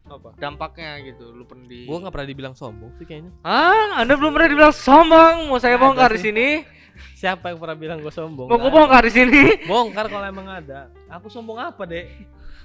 Apa? 0.05 0.29
dampaknya 0.37 1.01
gitu 1.03 1.33
lu 1.33 1.43
pernah 1.43 1.65
di 1.65 1.85
Gua 1.85 1.97
nggak 1.99 2.13
pernah 2.13 2.29
dibilang 2.29 2.53
sombong 2.53 2.93
sih 2.95 3.05
kayaknya. 3.05 3.33
ah 3.41 3.99
anda 3.99 4.13
belum 4.13 4.31
pernah 4.31 4.49
dibilang 4.49 4.75
sombong 4.75 5.49
mau 5.49 5.57
saya 5.57 5.75
bongkar 5.75 6.11
di 6.11 6.21
sini 6.23 6.49
Siapa 7.17 7.49
yang 7.49 7.59
pernah 7.59 7.75
bilang 7.75 7.99
gua 7.99 8.09
sombong? 8.09 8.47
mau 8.47 8.55
gue 8.55 8.71
bongkar 8.71 9.03
di 9.03 9.13
sini. 9.13 9.43
Bongkar 9.65 10.07
kalau 10.07 10.23
emang 10.23 10.47
ada. 10.47 10.87
Aku 11.11 11.27
sombong 11.27 11.59
apa, 11.59 11.83
Dek? 11.83 12.07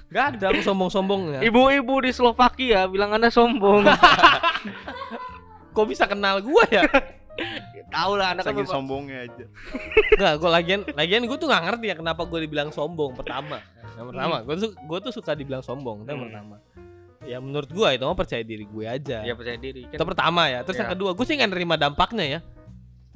Gak 0.06 0.36
ada 0.36 0.50
aku 0.50 0.62
sombong-sombongnya. 0.62 1.40
ibu-ibu 1.40 1.98
di 1.98 2.10
Slovakia 2.10 2.86
bilang 2.86 3.10
anda 3.10 3.26
sombong 3.26 3.90
Kok 5.74 5.86
bisa 5.86 6.04
kenal 6.04 6.38
gua 6.40 6.62
ya? 6.68 6.82
tahu 7.90 8.12
lah 8.14 8.26
anda 8.30 8.40
kan 8.40 8.52
Saking 8.52 8.68
sombongnya 8.68 9.18
aja. 9.24 9.44
Enggak, 10.12 10.34
gue 10.36 10.50
lagian 10.50 10.80
lagian 10.90 11.22
gue 11.22 11.36
tuh 11.36 11.46
nggak 11.46 11.62
ngerti 11.66 11.86
ya 11.86 11.96
kenapa 11.96 12.22
gue 12.24 12.40
dibilang 12.40 12.70
sombong 12.70 13.12
pertama. 13.12 13.58
Yang 13.92 14.06
pertama, 14.08 14.36
gue 14.40 14.54
tuh 14.56 14.70
gue 14.72 14.98
tuh 15.02 15.12
suka 15.12 15.32
dibilang 15.32 15.60
sombong. 15.60 16.02
Itu 16.02 16.08
yang 16.08 16.16
Hmm. 16.16 16.28
pertama. 16.28 16.56
Ya 17.20 17.36
menurut 17.36 17.68
gue 17.68 17.88
itu 17.90 18.02
mah 18.02 18.16
percaya 18.16 18.40
diri 18.40 18.64
gue 18.64 18.84
aja. 18.84 19.20
ya 19.20 19.34
percaya 19.34 19.54
diri 19.54 19.84
kan 19.84 19.96
Itu 19.96 20.04
pertama 20.04 20.48
ya. 20.48 20.64
Terus 20.64 20.78
yang 20.78 20.88
Ya. 20.88 20.94
kedua, 20.96 21.10
gue 21.12 21.24
sih 21.24 21.36
nggak 21.36 21.50
nerima 21.50 21.74
dampaknya 21.76 22.24
ya. 22.26 22.40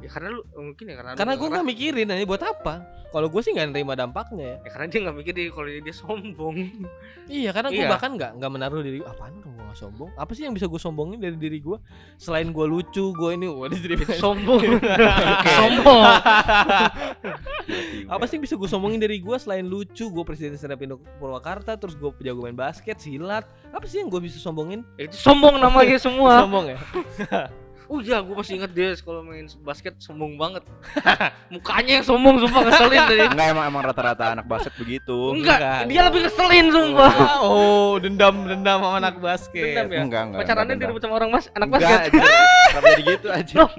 Ya 0.05 0.11
karena 0.13 0.29
lu 0.37 0.43
mungkin 0.53 0.85
ya 0.85 0.95
karena 1.01 1.11
Karena 1.17 1.35
gue 1.35 1.49
nggak 1.49 1.67
mikirin 1.67 2.13
aja 2.13 2.25
buat 2.29 2.45
apa. 2.45 2.75
Kalau 3.09 3.31
gue 3.31 3.41
sih 3.41 3.55
nggak 3.55 3.71
nerima 3.71 3.95
dampaknya 3.95 4.45
ya. 4.45 4.57
ya 4.67 4.71
karena 4.75 4.87
dia 4.91 5.01
nggak 5.07 5.17
mikir 5.17 5.33
dia 5.33 5.47
kalau 5.49 5.69
dia 5.71 5.95
sombong 5.95 6.57
Iya, 7.25 7.51
karena 7.55 7.71
gue 7.71 7.85
Iya. 7.87 7.93
bahkan 7.95 8.11
nggak 8.19 8.31
nggak 8.37 8.51
menaruh 8.53 8.83
diri. 8.83 8.99
Apaan 9.01 9.39
orang 9.39 9.55
gue 9.55 9.77
sombong? 9.79 10.11
Apa 10.19 10.35
sih 10.35 10.43
yang 10.45 10.53
bisa 10.53 10.67
gue 10.67 10.77
sombongin 10.77 11.23
dari 11.23 11.39
diri 11.39 11.63
gue? 11.63 11.79
Selain 12.19 12.51
gue 12.51 12.67
lucu, 12.67 13.15
gue 13.15 13.31
ini, 13.33 13.47
wah 13.49 13.71
jadi 13.71 13.97
sombong 14.19 14.61
sombong 15.63 16.03
apa 18.15 18.25
sih 18.29 18.37
yang 18.37 18.45
bisa 18.45 18.55
gue 18.55 18.69
sombongin 18.69 19.01
dari 19.01 19.17
gue 19.19 19.37
selain 19.41 19.65
lucu 19.65 20.13
gue 20.13 20.25
presiden 20.27 20.55
stand 20.59 20.77
up 20.77 20.83
Indo 20.83 21.01
Purwakarta 21.17 21.81
terus 21.81 21.97
gue 21.97 22.13
jago 22.21 22.45
main 22.45 22.53
basket 22.53 23.01
silat 23.01 23.49
apa 23.73 23.85
sih 23.89 24.05
yang 24.05 24.13
gue 24.13 24.21
bisa 24.21 24.37
sombongin 24.37 24.85
itu 25.01 25.17
sombong 25.17 25.57
namanya 25.57 25.97
semua 25.97 26.45
sombong 26.45 26.77
ya 26.77 26.79
oh 27.85 27.99
ya 27.99 28.19
gue 28.19 28.33
masih 28.33 28.57
inget 28.57 28.73
dia 28.73 28.89
kalau 28.99 29.21
main 29.21 29.45
basket 29.61 29.93
sombong 29.99 30.35
banget 30.35 30.65
mukanya 31.53 32.01
yang 32.01 32.05
sombong 32.05 32.41
sumpah 32.41 32.61
ngeselin 32.65 33.01
tadi 33.05 33.21
Enggak 33.27 33.47
emang 33.51 33.65
emang 33.67 33.83
rata-rata 33.83 34.25
anak 34.33 34.47
basket 34.47 34.73
begitu. 34.75 35.17
enggak 35.33 35.59
enggak. 35.59 35.81
dia 35.87 36.01
lebih 36.03 36.21
ngeselin 36.25 36.67
sumpah 36.69 37.13
oh 37.43 37.93
dendam 37.99 38.35
dendam 38.45 38.79
sama 38.81 38.97
anak 38.97 39.15
basket 39.19 39.65
Dendam 39.71 39.89
ya? 39.89 40.01
Enggak, 40.01 40.23
enggak. 40.25 40.41
pacarannya 40.41 40.75
direbut 40.77 41.01
sama 41.01 41.15
orang 41.15 41.31
mas 41.31 41.47
anak 41.51 41.69
enggak. 41.69 41.81
basket 41.85 42.11
Enggak. 42.11 42.47
Kenapa 42.67 42.87
jadi 42.89 43.03
gitu 43.07 43.29
aja? 43.39 43.55
Loh. 43.61 43.71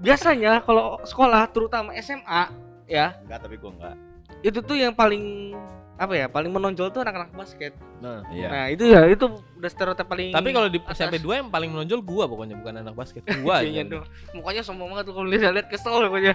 biasanya 0.00 0.52
kalau 0.60 0.84
sekolah 1.02 1.42
terutama 1.46 1.92
SMA 2.00 2.42
ya 2.86 3.12
Enggak, 3.20 3.38
tapi 3.40 3.54
gua 3.54 3.70
enggak. 3.70 3.94
itu 4.40 4.58
tuh 4.58 4.74
yang 4.74 4.96
paling 4.96 5.52
apa 6.00 6.16
ya 6.16 6.32
paling 6.32 6.48
menonjol 6.48 6.88
tuh 6.88 7.04
anak-anak 7.04 7.28
basket 7.36 7.76
nah. 8.00 8.24
Iya. 8.32 8.48
nah 8.48 8.64
itu 8.72 8.88
ya 8.88 9.04
itu 9.04 9.28
udah 9.60 9.68
stereotip 9.68 10.08
paling 10.08 10.32
tapi 10.32 10.48
kalau 10.56 10.72
di. 10.72 10.80
SMP 10.96 11.20
2 11.20 11.44
yang 11.44 11.48
paling 11.52 11.68
menonjol 11.68 12.00
gua 12.00 12.24
pokoknya 12.24 12.56
bukan 12.56 12.80
anak 12.80 12.96
basket 12.96 13.20
gua 13.44 13.60
Iya 13.68 13.84
aja 13.84 14.00
tuh. 14.00 14.02
Mukanya 14.32 14.62
sombong 14.64 14.96
banget 14.96 15.12
tuh 15.12 15.14
kalau 15.20 15.28
lihat 15.28 15.52
lihat 15.52 15.68
kesel 15.68 16.00
pokoknya. 16.08 16.32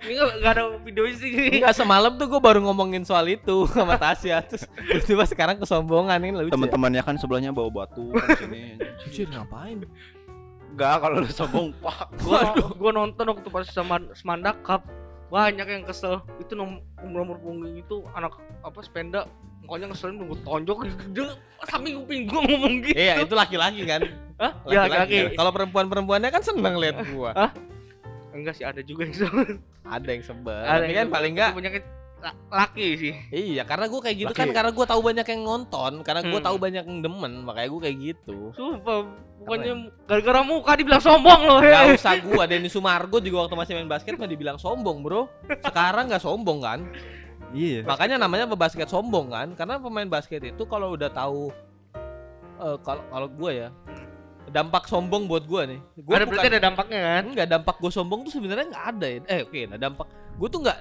Ini 0.00 0.12
nggak 0.16 0.32
nggak 0.40 0.52
ada 0.56 0.64
videonya 0.80 1.16
sih. 1.20 1.32
Enggak 1.60 1.76
semalam 1.76 2.16
tuh 2.16 2.26
gua 2.32 2.40
baru 2.40 2.64
ngomongin 2.64 3.04
soal 3.04 3.28
itu 3.28 3.68
sama 3.68 4.00
Tasya 4.00 4.40
terus 4.48 5.04
tiba 5.04 5.28
sekarang 5.28 5.60
kesombongan 5.60 6.24
ini 6.24 6.32
lucu. 6.32 6.48
ya. 6.48 6.56
Teman-temannya 6.56 7.02
kan 7.04 7.20
sebelahnya 7.20 7.52
bawa 7.52 7.84
batu 7.84 8.16
kan 8.16 8.32
sini. 8.40 8.80
Anjir, 8.80 9.28
ngapain? 9.28 9.84
Enggak, 10.72 10.96
kalau 11.04 11.20
lu 11.20 11.28
sombong, 11.28 11.68
pak. 11.84 12.08
Gua, 12.24 12.40
gua 12.80 12.90
nonton 12.96 13.28
waktu 13.28 13.48
pas 13.52 13.68
sama 13.68 14.00
Semanda 14.16 14.56
Cup 14.64 14.88
banyak 15.34 15.66
yang 15.66 15.82
kesel. 15.82 16.22
Itu 16.38 16.54
nomor 16.54 16.78
nomor 17.02 17.36
punggung 17.42 17.74
itu 17.74 18.06
anak 18.14 18.38
apa 18.62 18.78
sepeda 18.86 19.26
Pokoknya 19.64 19.88
ngeselin 19.88 20.20
nunggu 20.20 20.36
tonjok 20.44 20.78
dia 21.16 21.24
samping 21.64 21.96
kuping 22.04 22.28
gua 22.28 22.44
ngomong 22.44 22.84
gitu. 22.84 23.00
Iya, 23.00 23.24
itu 23.24 23.32
laki-laki 23.32 23.80
kan. 23.88 24.04
Hah? 24.36 24.52
Ya 24.68 24.84
laki. 24.84 25.32
Kalau 25.32 25.50
perempuan-perempuannya 25.56 26.28
kan 26.28 26.44
seneng 26.44 26.76
lihat 26.76 27.00
gua. 27.16 27.32
Enggak 28.36 28.60
sih 28.60 28.64
ada 28.68 28.84
juga 28.84 29.08
yang 29.08 29.16
sebel. 29.16 29.56
Ada 29.88 30.08
yang 30.12 30.24
sebel. 30.26 30.62
Ada 30.68 30.84
Tapi 30.84 30.92
yang 30.92 30.98
kan 31.00 31.08
paling 31.08 31.32
enggak 31.32 31.50
la- 31.56 31.86
laki 32.48 32.86
sih. 32.96 33.14
Iya, 33.28 33.62
karena 33.66 33.90
gua 33.90 34.00
kayak 34.00 34.16
gitu 34.16 34.32
Laki. 34.32 34.40
kan 34.40 34.48
karena 34.54 34.70
gua 34.70 34.86
tahu 34.86 35.00
banyak 35.02 35.26
yang 35.26 35.42
nonton, 35.42 35.92
karena 36.00 36.20
gua 36.24 36.40
Hmm. 36.40 36.46
tahu 36.48 36.56
banyak 36.56 36.84
yang 36.86 37.00
demen, 37.02 37.32
makanya 37.42 37.68
gua 37.68 37.80
kayak 37.84 37.96
gitu. 38.00 38.38
Sumpah, 38.54 39.04
pokoknya 39.42 39.72
gara-gara 40.06 40.40
muka 40.40 40.72
dibilang 40.78 41.02
sombong 41.02 41.40
loh. 41.44 41.58
Gak 41.60 41.84
he. 41.84 41.94
usah 41.98 42.14
gua, 42.30 42.44
Denny 42.46 42.70
Sumargo 42.70 43.18
juga 43.18 43.44
waktu 43.44 43.56
masih 43.58 43.72
main 43.76 43.90
basket 43.90 44.14
mah 44.14 44.24
dibilang 44.24 44.56
sombong, 44.56 45.02
Bro. 45.02 45.28
Sekarang 45.60 46.08
nggak 46.08 46.22
sombong 46.22 46.62
kan? 46.62 46.80
Iya. 47.52 47.84
Makanya 47.84 48.16
namanya 48.16 48.48
pebasket 48.48 48.88
sombong 48.88 49.30
kan? 49.30 49.52
Karena 49.52 49.76
pemain 49.78 50.08
basket 50.08 50.42
itu 50.42 50.62
kalau 50.64 50.96
udah 50.96 51.10
tahu 51.10 51.52
eh, 52.56 52.76
kalau 52.80 53.02
kalau 53.10 53.28
gua 53.28 53.50
ya 53.50 53.68
dampak 54.44 54.84
sombong 54.86 55.24
buat 55.26 55.42
gua 55.46 55.64
nih. 55.66 55.80
Gua 56.04 56.20
Ada 56.20 56.24
berarti 56.28 56.48
ada 56.52 56.60
dampaknya 56.60 57.00
kan? 57.00 57.24
Enggak 57.32 57.48
dampak 57.48 57.76
gue 57.80 57.90
sombong 57.90 58.20
tuh 58.28 58.32
sebenarnya 58.34 58.66
nggak 58.70 58.86
ada 58.94 59.06
ya. 59.08 59.18
Eh 59.26 59.40
oke, 59.42 59.60
nah 59.72 59.78
dampak 59.80 60.06
gue 60.34 60.48
tuh 60.50 60.60
nggak 60.60 60.78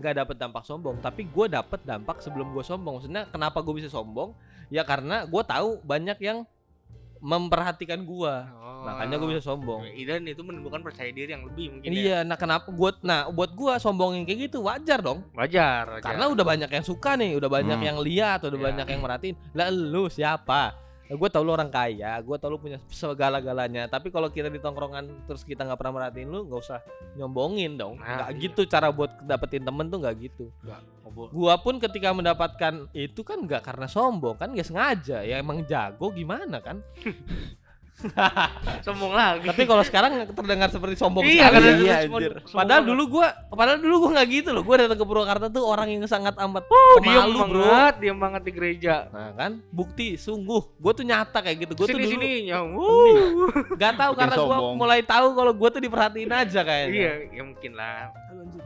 nggak 0.00 0.14
dapet 0.16 0.36
dampak 0.36 0.64
sombong, 0.64 0.96
tapi 0.98 1.28
gue 1.28 1.46
dapet 1.46 1.80
dampak 1.84 2.24
sebelum 2.24 2.56
gue 2.56 2.64
sombong. 2.64 3.00
Maksudnya 3.00 3.28
kenapa 3.28 3.60
gue 3.60 3.74
bisa 3.76 3.92
sombong? 3.92 4.32
Ya 4.72 4.80
karena 4.82 5.28
gue 5.28 5.42
tahu 5.44 5.80
banyak 5.84 6.16
yang 6.24 6.48
memperhatikan 7.20 8.04
gue, 8.04 8.34
makanya 8.84 9.16
gue 9.16 9.28
bisa 9.32 9.40
sombong. 9.40 9.80
Dan 9.88 10.28
itu 10.28 10.44
menimbulkan 10.44 10.84
percaya 10.84 11.08
diri 11.08 11.32
yang 11.32 11.48
lebih 11.48 11.72
mungkin 11.72 11.88
ya. 11.88 11.96
Iya, 11.96 12.18
nah 12.20 12.36
kenapa 12.36 12.68
buat 12.68 13.00
nah 13.00 13.32
buat 13.32 13.56
gue 13.56 13.72
sombongin 13.80 14.28
kayak 14.28 14.52
gitu 14.52 14.60
wajar 14.60 15.00
dong. 15.00 15.24
Wajar, 15.32 15.88
wajar. 15.88 16.04
Karena 16.04 16.28
udah 16.28 16.44
banyak 16.44 16.68
yang 16.68 16.84
suka 16.84 17.16
nih, 17.16 17.32
udah 17.40 17.48
banyak 17.48 17.80
Hmm. 17.80 17.88
yang 17.88 17.98
lihat, 18.04 18.44
udah 18.44 18.60
Iya. 18.60 18.66
banyak 18.68 18.86
yang 18.92 19.00
merhatiin. 19.00 19.36
Lah 19.56 19.72
lu 19.72 20.12
siapa? 20.12 20.76
Gue 21.04 21.28
tau 21.28 21.44
lu 21.44 21.52
orang 21.52 21.68
kaya, 21.68 22.16
gue 22.24 22.36
tau 22.40 22.48
lu 22.48 22.56
punya 22.56 22.80
segala-galanya. 22.88 23.84
Tapi 23.92 24.08
kalau 24.08 24.32
kita 24.32 24.48
di 24.48 24.56
tongkrongan 24.56 25.28
terus 25.28 25.44
kita 25.44 25.68
nggak 25.68 25.76
pernah 25.76 26.00
merhatiin 26.00 26.28
lu, 26.32 26.48
nggak 26.48 26.60
usah 26.64 26.80
nyombongin 27.20 27.76
dong. 27.76 28.00
Nah, 28.00 28.24
Nggak 28.24 28.30
iya. 28.32 28.40
gitu 28.48 28.60
cara 28.64 28.88
buat 28.88 29.12
dapetin 29.20 29.64
temen 29.68 29.92
tuh 29.92 30.00
nggak 30.00 30.14
gitu. 30.16 30.48
Ngobrol. 31.04 31.28
Gua 31.28 31.54
pun 31.60 31.76
ketika 31.76 32.08
mendapatkan 32.16 32.88
itu 32.96 33.20
kan 33.20 33.44
nggak 33.44 33.62
karena 33.62 33.84
sombong 33.84 34.40
kan 34.40 34.56
nggak 34.56 34.64
sengaja 34.64 35.20
ya 35.20 35.36
emang 35.36 35.60
jago 35.68 36.08
gimana 36.08 36.60
kan. 36.64 36.80
sombong 38.86 39.12
lagi. 39.14 39.46
Tapi 39.48 39.62
kalau 39.64 39.82
sekarang 39.86 40.26
terdengar 40.34 40.68
seperti 40.68 40.94
sombong 40.98 41.24
iya 41.24 41.48
sekali. 41.48 41.66
Iya, 41.86 41.96
anjir. 42.04 42.32
sombong 42.44 42.58
Padahal 42.58 42.82
dulu 42.84 43.02
gua 43.18 43.28
padahal 43.48 43.78
dulu 43.80 43.94
gua 44.06 44.10
nggak 44.18 44.28
gitu 44.28 44.50
loh. 44.52 44.62
Gua 44.66 44.76
datang 44.84 44.98
ke 44.98 45.06
Purwakarta 45.06 45.46
tuh 45.48 45.64
orang 45.64 45.88
yang 45.88 46.04
sangat 46.04 46.34
amat 46.36 46.64
oh, 46.68 46.96
diam 47.00 47.32
bro. 47.32 47.64
banget 47.64 47.94
diam 48.02 48.18
banget 48.18 48.42
di 48.44 48.52
gereja. 48.52 49.08
Nah 49.08 49.32
kan? 49.38 49.62
Bukti 49.70 50.18
sungguh. 50.18 50.76
Gue 50.78 50.92
tuh 50.92 51.04
nyata 51.06 51.38
kayak 51.40 51.56
gitu. 51.64 51.72
Gue 51.78 51.86
tuh 51.88 51.98
dulu 51.98 52.10
sini 52.10 52.50
nyong. 52.50 52.70
Gak 53.78 53.94
tahu 53.96 54.12
karena 54.18 54.36
gue 54.36 54.58
mulai 54.76 55.00
tahu 55.00 55.26
kalau 55.32 55.52
gue 55.54 55.68
tuh 55.70 55.82
diperhatiin 55.82 56.32
aja 56.32 56.60
kayaknya. 56.66 56.94
Iya 56.94 57.12
ya 57.30 57.42
mungkin 57.46 57.72
lah. 57.78 58.10
Aduh 58.30 58.42
anjir. 58.44 58.62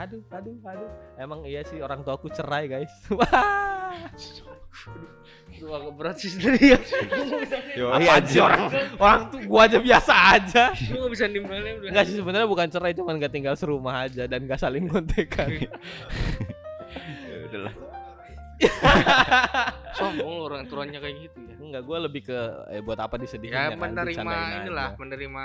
aduh 0.00 0.22
aduh 0.32 0.56
aduh. 0.64 0.90
Emang 1.20 1.40
iya 1.44 1.60
sih 1.66 1.78
orang 1.84 2.00
tua 2.00 2.16
aku 2.16 2.32
cerai 2.32 2.66
guys. 2.66 2.92
Wah 3.18 3.69
Aduh, 5.60 5.76
agak 5.76 5.92
berat 5.92 6.16
sih 6.16 6.32
sendiri. 6.32 6.72
Ya 6.72 6.78
Yo, 7.76 7.92
apa 7.92 8.00
iya, 8.00 8.16
aja? 8.16 8.40
orang 8.48 8.62
orang 8.96 9.20
tuh 9.28 9.40
gua 9.44 9.60
aja 9.68 9.76
biasa 9.76 10.12
aja. 10.40 10.64
Gue 10.72 10.98
gak 11.04 11.12
bisa 11.12 11.24
nimbalnya 11.28 11.72
udah 11.76 11.88
Enggak 11.92 12.04
sih 12.08 12.16
sebenarnya 12.16 12.48
bukan 12.48 12.66
cerai 12.72 12.96
cuman 12.96 13.20
gak 13.20 13.32
tinggal 13.34 13.54
serumah 13.60 14.08
aja 14.08 14.24
dan 14.24 14.48
gak 14.48 14.60
saling 14.60 14.88
kontekan. 14.88 15.50
Ya 17.30 17.36
udahlah. 17.46 17.74
sombong 19.92 20.36
orang 20.40 20.62
tuanya 20.64 20.98
kayak 20.98 21.16
gitu 21.24 21.38
ya 21.42 21.54
enggak 21.56 21.82
gue 21.82 21.98
lebih 22.00 22.22
ke 22.24 22.38
eh, 22.68 22.80
buat 22.80 22.96
apa 22.96 23.14
disedihin 23.16 23.52
ya 23.52 23.70
kan, 23.70 23.78
menerima 23.78 24.34
inilah 24.62 24.88
aja. 24.88 24.98
menerima 24.98 25.44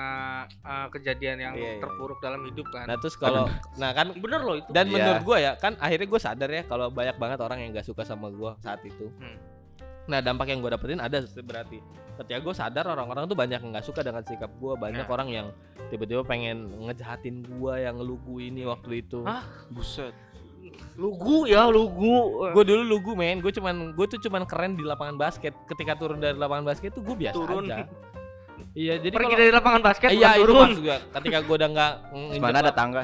uh, 0.62 0.88
kejadian 0.90 1.38
yang 1.40 1.54
Iya, 1.54 1.70
iya. 1.72 1.82
terpuruk 1.82 2.20
dalam 2.20 2.42
hidup 2.44 2.68
kan 2.70 2.86
nah 2.86 2.96
terus 2.96 3.16
kalau 3.16 3.46
nah 3.76 3.92
kan 3.92 4.12
bener 4.12 4.42
loh 4.42 4.58
itu 4.58 4.70
Dan 4.70 4.86
Iya. 4.86 4.94
menurut 4.94 5.22
gua 5.24 5.38
ya, 5.38 5.52
kan 5.56 5.74
akhirnya 5.78 6.06
gue 6.06 6.20
sadar 6.20 6.50
ya 6.50 6.64
kalau 6.64 6.88
banyak 6.88 7.16
banget 7.16 7.40
orang 7.40 7.60
yang 7.60 7.70
gak 7.72 7.84
suka 7.84 8.02
sama 8.02 8.28
gua 8.28 8.56
saat 8.58 8.82
itu. 8.82 9.08
Hmm. 9.18 9.38
Nah 10.06 10.20
dampak 10.20 10.48
yang 10.48 10.60
gue 10.60 10.70
dapetin 10.70 11.00
ada 11.00 11.18
berarti. 11.40 11.80
Ketika 12.16 12.40
gue 12.40 12.54
sadar 12.54 12.86
orang-orang 12.88 13.26
tuh 13.26 13.36
banyak 13.36 13.60
yang 13.60 13.72
gak 13.72 13.84
suka 13.84 14.00
dengan 14.00 14.22
sikap 14.22 14.48
gua, 14.56 14.74
banyak 14.76 15.04
Nah. 15.04 15.12
orang 15.12 15.28
yang 15.28 15.48
tiba-tiba 15.88 16.22
pengen 16.22 16.70
ngejahatin 16.82 17.44
gua 17.52 17.76
yang 17.78 17.98
lugu 17.98 18.40
ini 18.40 18.64
waktu 18.64 19.02
itu. 19.02 19.24
Hah? 19.24 19.44
Buset. 19.68 20.14
Lugu 20.96 21.44
ya 21.46 21.68
lugu 21.68 22.48
Gue 22.56 22.64
dulu 22.64 22.84
lugu 22.88 23.12
men, 23.14 23.44
gue 23.44 23.52
cuman 23.52 23.92
gue 23.92 24.06
tuh 24.08 24.20
cuman 24.22 24.48
keren 24.48 24.76
di 24.76 24.84
lapangan 24.84 25.16
basket. 25.16 25.52
Ketika 25.68 25.96
turun 25.96 26.20
dari 26.20 26.36
lapangan 26.36 26.72
basket 26.72 26.96
tuh 26.96 27.04
gue 27.04 27.16
biasa 27.16 27.36
Turun. 27.36 27.66
aja. 27.68 27.86
Iya 28.76 29.00
jadi 29.00 29.16
pergi 29.16 29.32
kalau 29.32 29.40
dari 29.40 29.52
lapangan 29.56 29.82
basket 29.84 30.10
iya 30.12 30.36
itu 30.36 30.44
turun 30.48 30.68
maksud 30.68 30.84
gua. 30.84 30.98
Ketika 31.16 31.38
gue 31.44 31.56
udah 31.56 31.70
nggak 31.72 31.94
Mana 32.44 32.58
ada 32.60 32.74
tangga? 32.76 33.02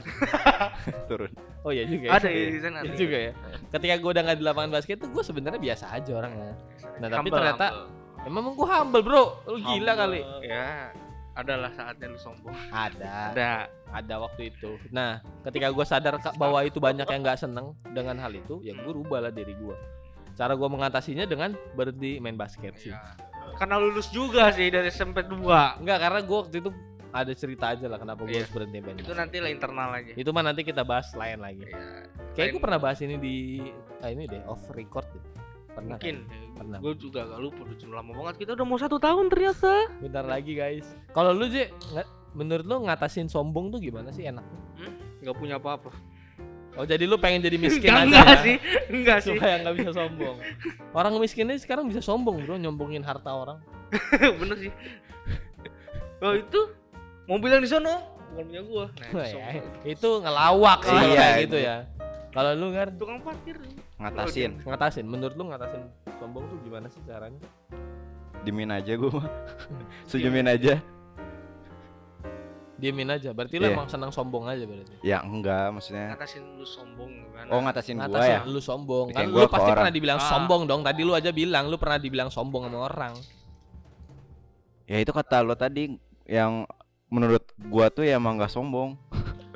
Turun. 1.09 1.31
Oh 1.63 1.71
iya 1.71 1.87
juga. 1.87 2.05
ya. 2.07 2.19
ada 2.19 2.27
ya 2.27 2.45
di 2.51 2.59
sana 2.59 2.77
Itu 2.83 2.91
ada. 2.91 2.99
juga 2.99 3.17
ya. 3.19 3.31
Ketika 3.71 3.93
gue 3.95 4.09
udah 4.11 4.23
nggak 4.27 4.37
di 4.39 4.45
lapangan 4.45 4.71
basket 4.71 4.95
tuh 4.99 5.09
gue 5.11 5.23
sebenarnya 5.23 5.59
biasa 5.59 5.85
aja 5.91 6.11
orangnya. 6.11 6.51
Nah 6.99 7.07
tapi 7.07 7.27
Humble, 7.27 7.35
ternyata 7.39 7.67
humble. 7.71 7.99
Emang 8.21 8.43
gue 8.53 8.67
humble 8.67 9.01
bro, 9.01 9.23
lu 9.47 9.57
gila 9.57 9.93
kali. 9.97 10.21
ya 10.45 10.93
adalah 11.41 11.71
saatnya 11.71 12.07
lu 12.07 12.17
sombong 12.17 12.53
Ada, 12.69 13.33
ada 13.33 13.51
ada 13.91 14.15
waktu 14.17 14.49
itu. 14.49 14.79
Nah, 14.89 15.19
ketika 15.43 15.67
gue 15.67 15.83
sadar 15.83 16.15
bahwa 16.35 16.61
itu 16.61 16.77
banyak 16.77 17.03
yang 17.03 17.21
nggak 17.21 17.37
seneng 17.37 17.73
dengan 17.87 18.15
hal 18.15 18.31
itu, 18.31 18.61
ya 18.61 18.71
gue 18.73 18.93
rubah 18.93 19.19
lah 19.19 19.31
diri 19.31 19.51
gue. 19.51 19.75
Cara 20.31 20.53
gue 20.53 20.65
mengatasinya 20.65 21.25
dengan 21.25 21.51
berhenti 21.73 22.17
main 22.17 22.35
basket 22.35 22.77
sih. 22.77 22.89
Ya. 22.89 23.01
karena 23.51 23.75
lulus 23.77 24.07
juga 24.07 24.47
sih 24.49 24.71
dari 24.71 24.87
SMP 24.87 25.21
2 25.21 25.83
Enggak, 25.83 25.99
karena 25.99 26.19
gue 26.23 26.37
waktu 26.39 26.55
itu 26.57 26.71
ada 27.11 27.33
cerita 27.35 27.75
aja 27.75 27.83
lah 27.85 27.99
kenapa 27.99 28.23
gue 28.23 28.31
Iya. 28.31 28.47
harus 28.47 28.53
berhenti 28.55 28.79
main 28.79 28.95
itu 28.95 29.11
nanti 29.11 29.37
lah 29.43 29.51
internal 29.51 29.91
aja 29.91 30.11
Itu 30.15 30.31
mah 30.31 30.39
nanti 30.41 30.63
kita 30.63 30.81
bahas 30.81 31.11
lain 31.11 31.43
lagi. 31.43 31.67
ya, 31.67 32.07
Kayak 32.31 32.47
gue 32.55 32.61
pernah 32.63 32.79
bahas 32.79 33.03
ini 33.03 33.19
di 33.19 33.59
ah, 33.99 34.07
ini 34.07 34.23
deh 34.23 34.39
off 34.47 34.63
record 34.71 35.03
deh. 35.11 35.23
Pernah. 35.71 35.95
mungkin 35.95 36.15
kan? 36.21 36.39
Pernah. 36.53 36.77
gue 36.77 36.93
juga 36.95 37.19
gak 37.25 37.39
lupa 37.39 37.61
udah 37.63 37.91
lama 37.93 38.11
banget 38.13 38.35
kita 38.37 38.51
udah 38.53 38.65
mau 38.65 38.75
satu 38.75 38.97
tahun 38.97 39.25
ternyata 39.27 39.73
Bentar 39.97 40.25
lagi 40.25 40.53
guys. 40.53 40.85
Kalau 41.09 41.31
lu 41.31 41.47
nggak- 41.87 42.09
menurut 42.31 42.63
lu 42.63 42.75
ngatasin 42.81 43.25
sombong 43.25 43.69
tuh 43.69 43.79
gimana 43.79 44.09
sih 44.09 44.23
enaknya? 44.23 44.59
nggak 45.19 45.35
punya 45.35 45.55
apa-apa 45.55 45.91
Oh 46.73 46.83
jadi 46.83 47.03
lu 47.03 47.15
pengen 47.15 47.41
jadi 47.41 47.57
miskin 47.57 47.87
aja 47.89 48.01
enggak 48.01 48.25
ya? 48.25 48.37
sih 48.41 48.55
enggak 48.89 49.17
sih 49.19 49.29
supaya 49.33 49.59
nggak 49.59 49.75
bisa 49.75 49.91
sombong. 49.93 50.37
Orang 50.91 51.13
miskinnya 51.17 51.55
sekarang 51.55 51.83
bisa 51.85 51.99
sombong 51.99 52.41
bro, 52.41 52.55
nyombongin 52.55 53.01
harta 53.01 53.27
orang. 53.29 53.59
bener 54.39 54.55
sih 54.57 54.71
oh 56.19 56.33
itu 56.33 56.59
mobil 57.25 57.49
yang 57.49 57.59
di 57.59 57.67
sana 57.67 57.99
bukan 58.31 58.43
punya 58.45 58.61
gua 58.63 58.85
nah, 58.87 59.03
itu 59.03 59.17
ya, 59.17 59.27
sombong. 59.27 59.63
itu 59.83 60.09
ngelawak 60.21 60.79
sih 60.79 60.93
kalau 60.93 61.03
Iya, 61.07 61.19
kayak 61.19 61.35
gitu 61.35 61.43
itu. 61.43 61.57
ya. 61.59 61.77
Kalau 62.31 62.51
lu 62.53 62.71
kan 62.71 62.87
tukang 62.95 63.19
parkir 63.19 63.59
Ngatasin. 63.97 64.63
ngatasin, 64.63 65.03
menurut 65.03 65.35
lu 65.35 65.43
ngatasin 65.45 65.83
sombong 66.15 66.47
tuh 66.47 66.57
gimana 66.61 66.87
sih 66.87 67.03
caranya? 67.03 67.43
Dimin 68.41 68.71
aja 68.71 68.95
gua 68.95 69.19
mah. 69.19 69.27
Senyumin 70.09 70.47
aja. 70.47 70.79
Diemin 72.75 73.13
aja. 73.13 73.29
Berarti 73.29 73.61
lu 73.61 73.67
Iya. 73.67 73.77
emang 73.77 73.85
senang 73.85 74.09
sombong 74.09 74.49
aja 74.49 74.65
berarti. 74.65 74.95
Ya 75.03 75.21
enggak 75.21 75.69
maksudnya. 75.69 76.17
ngatasin 76.17 76.41
lu 76.57 76.65
sombong 76.65 77.11
gimana 77.21 77.47
Oh 77.47 77.61
ngatasin 77.61 77.93
gua 77.93 78.09
Ngatasin 78.09 78.31
ya. 78.31 78.39
lu 78.47 78.57
sombong. 78.59 79.05
Kan 79.11 79.23
lu 79.23 79.33
gua 79.35 79.45
pasti 79.45 79.61
orang. 79.63 79.77
pernah 79.77 79.93
dibilang 79.93 80.17
Ah. 80.17 80.25
sombong 80.27 80.61
dong. 80.65 80.81
Tadi 80.81 81.01
lu 81.03 81.13
aja 81.13 81.29
bilang 81.29 81.69
lu 81.69 81.77
pernah 81.77 81.99
dibilang 81.99 82.29
sombong 82.29 82.65
sama 82.65 82.79
orang. 82.81 83.13
Ya 84.87 84.97
itu 84.97 85.11
kata 85.11 85.39
lo 85.39 85.53
tadi 85.53 85.93
yang 86.25 86.65
menurut 87.07 87.45
gua 87.61 87.87
tuh 87.87 88.01
ya 88.01 88.17
emang 88.17 88.35
gak 88.35 88.49
sombong. 88.49 88.97